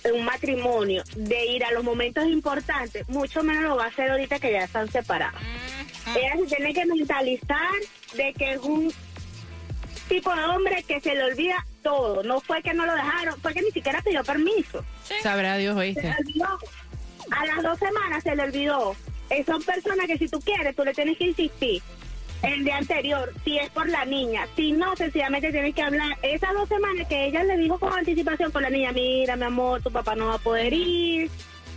en 0.03 0.15
un 0.15 0.25
matrimonio, 0.25 1.03
de 1.17 1.47
ir 1.47 1.65
a 1.65 1.71
los 1.71 1.85
momentos 1.85 2.27
importantes, 2.27 3.09
mucho 3.09 3.43
menos 3.43 3.63
lo 3.63 3.77
va 3.77 3.85
a 3.85 3.89
hacer 3.89 4.11
ahorita 4.11 4.39
que 4.41 4.53
ya 4.53 4.65
están 4.65 4.91
separados. 4.91 5.41
Ella 6.17 6.35
se 6.37 6.57
tiene 6.57 6.75
que 6.75 6.85
mentalizar 6.85 7.73
de 8.15 8.33
que 8.35 8.53
es 8.55 8.59
un 8.59 8.93
tipo 10.09 10.35
de 10.35 10.45
hombre 10.45 10.83
que 10.87 11.01
se 11.01 11.15
le 11.15 11.25
olvida 11.25 11.65
todo. 11.83 12.23
No 12.23 12.41
fue 12.41 12.63
que 12.63 12.75
no 12.75 12.85
lo 12.85 12.95
dejaron, 12.95 13.41
fue 13.41 13.55
que 13.55 13.63
ni 13.63 13.71
siquiera 13.71 14.03
pidió 14.03 14.23
permiso. 14.25 14.85
Sabrá 15.23 15.57
Dios, 15.57 15.75
Se 15.75 15.81
oíste. 15.81 16.03
le 16.03 16.11
olvidó. 16.19 16.59
A 17.31 17.47
las 17.47 17.63
dos 17.63 17.79
semanas 17.79 18.23
se 18.23 18.35
le 18.35 18.43
olvidó. 18.43 18.97
Eh, 19.31 19.45
son 19.45 19.63
personas 19.63 20.07
que 20.07 20.19
si 20.19 20.29
tú 20.29 20.41
quieres, 20.41 20.77
tú 20.77 20.85
le 20.85 20.93
tienes 20.93 21.17
que 21.17 21.29
insistir. 21.29 21.83
El 22.43 22.63
día 22.63 22.77
anterior, 22.77 23.33
si 23.43 23.59
es 23.59 23.71
por 23.71 23.89
la 23.89 24.05
niña. 24.05 24.47
Si 24.55 24.73
no, 24.73 24.95
sencillamente 24.97 25.51
tienes 25.51 25.75
que 25.75 25.83
hablar. 25.83 26.19
Esas 26.23 26.53
dos 26.53 26.69
semanas 26.69 27.09
que 27.09 27.27
ella 27.27 27.43
le 27.43 27.57
dijo 27.57 27.79
con 27.79 27.93
anticipación 27.93 28.53
con 28.53 28.63
la 28.63 28.71
niña, 28.71 28.93
mira, 28.93 29.37
mi 29.37 29.45
amor, 29.45 29.81
tu 29.83 29.91
papá 29.91 30.15
no 30.15 30.27
va 30.27 30.35
a 30.35 30.39
poder 30.39 30.73
ir. 30.73 31.31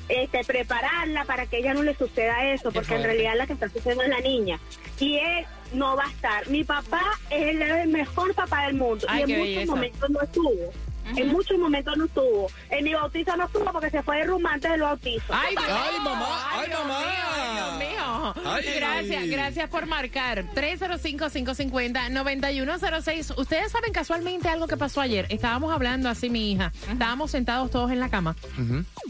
Este, 0.10 0.44
prepararla 0.46 1.26
para 1.26 1.48
que 1.48 1.58
ella 1.58 1.74
no 1.74 1.84
le 1.84 1.94
suceda 1.94 2.54
eso, 2.54 2.72
porque 2.72 2.96
en 2.96 3.04
realidad 3.04 3.34
la 3.36 3.46
que 3.46 3.54
está 3.54 3.68
sucediendo 3.68 4.04
es 4.04 4.10
la 4.10 4.22
niña. 4.22 4.60
Y 5.00 5.18
él 5.18 5.46
no 5.74 5.96
va 5.96 6.06
a 6.06 6.10
estar. 6.10 6.48
Mi 6.50 6.64
papá 6.64 7.02
es 7.30 7.56
el, 7.56 7.88
mejor 7.90 8.34
papá 8.34 8.68
del 8.68 8.76
mundo. 8.76 9.06
Ay, 9.10 9.24
y 9.28 9.32
en 9.32 9.40
muchos 9.40 9.56
belleza. 9.56 9.72
momentos 9.72 10.10
no 10.10 10.22
estuvo. 10.22 10.74
En 11.16 11.30
muchos 11.30 11.58
momentos 11.58 11.96
no 11.98 12.06
estuvo. 12.06 12.52
En 12.70 12.84
mi 12.84 12.94
bautizo 12.94 13.36
no 13.38 13.46
estuvo 13.46 13.72
porque 13.72 13.90
se 13.90 14.04
fue 14.04 14.18
de 14.18 14.26
rumbo 14.26 14.50
antes 14.50 14.70
del 14.72 14.82
bautizo. 14.82 15.24
Ay, 15.30 15.56
Dios. 15.56 15.64
Ay, 15.70 16.00
mamá, 16.04 16.50
ay, 16.54 16.68
Dios 16.68 16.80
mamá. 16.86 17.00
mío, 17.00 17.08
ay, 17.34 17.56
Dios 17.56 17.78
mío. 17.78 18.34
Ay. 18.46 18.66
Gracias, 18.78 19.28
gracias 19.30 19.70
por 19.70 19.86
marcar. 19.86 20.44
305-550-9106. 20.54 23.38
Ustedes 23.38 23.72
saben 23.72 23.94
casualmente 23.94 24.50
algo 24.50 24.68
que 24.68 24.78
pasó 24.78 25.02
ayer. 25.02 25.26
Estábamos 25.30 25.74
hablando 25.74 26.10
así, 26.10 26.30
mi 26.30 26.52
hija. 26.52 26.72
Estábamos 26.92 27.32
sentados 27.32 27.72
todos 27.72 27.92
en 27.92 28.00
la 28.00 28.10
cama. 28.10 28.36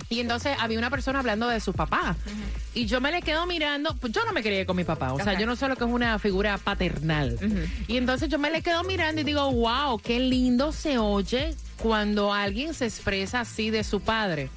Y 0.10 0.19
entonces 0.19 0.55
había 0.60 0.77
una 0.77 0.89
persona 0.89 1.19
hablando 1.19 1.47
de 1.47 1.60
su 1.60 1.73
papá. 1.73 2.15
Y 2.73 2.86
yo 2.86 3.01
me 3.01 3.12
le 3.12 3.21
quedo 3.21 3.45
mirando. 3.45 3.95
Pues 3.95 4.13
yo 4.13 4.23
no 4.25 4.33
me 4.33 4.41
crié 4.43 4.65
con 4.65 4.75
mi 4.77 4.83
papá. 4.83 5.13
O 5.13 5.19
sea, 5.19 5.33
Ok. 5.33 5.39
yo 5.39 5.45
no 5.45 5.55
sé 5.55 5.67
lo 5.67 5.75
que 5.75 5.83
es 5.83 5.89
una 5.89 6.17
figura 6.19 6.57
paternal. 6.57 7.38
Y 7.88 7.97
entonces 7.97 8.29
yo 8.29 8.39
me 8.39 8.51
le 8.51 8.62
quedo 8.62 8.83
mirando 8.83 9.21
y 9.21 9.23
digo, 9.23 9.51
wow, 9.51 9.99
qué 9.99 10.19
lindo 10.19 10.71
se 10.71 10.97
oye 10.97 11.55
cuando 11.81 12.33
alguien 12.33 12.73
se 12.73 12.85
expresa 12.85 13.41
así 13.41 13.69
de 13.69 13.83
su 13.83 14.01
padre. 14.01 14.49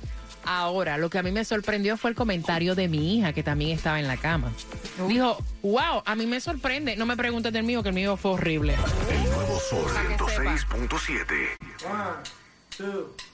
Ahora, 0.44 0.96
lo 0.96 1.10
que 1.10 1.18
a 1.18 1.22
mí 1.22 1.32
me 1.32 1.44
sorprendió 1.44 1.96
fue 1.96 2.10
el 2.10 2.16
comentario 2.16 2.74
de 2.74 2.88
mi 2.88 3.16
hija, 3.16 3.32
que 3.32 3.42
también 3.42 3.72
estaba 3.76 4.00
en 4.00 4.08
la 4.08 4.16
cama. 4.16 4.52
Dijo, 5.06 5.36
wow, 5.62 6.02
a 6.04 6.14
mí 6.14 6.26
me 6.26 6.40
sorprende. 6.40 6.96
No 6.96 7.04
me 7.06 7.16
preguntes 7.16 7.52
del 7.52 7.64
mío, 7.64 7.82
que 7.82 7.90
el 7.90 7.94
mío 7.94 8.16
fue 8.16 8.32
horrible. 8.32 8.74
El 9.10 9.24
nuevo 9.24 9.60
Sol 9.60 9.84
Para 9.92 10.08
que 10.08 10.14
sepa. 10.30 10.56
106.7. 10.56 11.34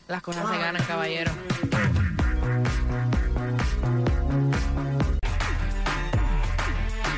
Las 0.09 0.22
cosas 0.22 0.51
se 0.51 0.59
ganan, 0.59 0.83
caballero. 0.85 1.31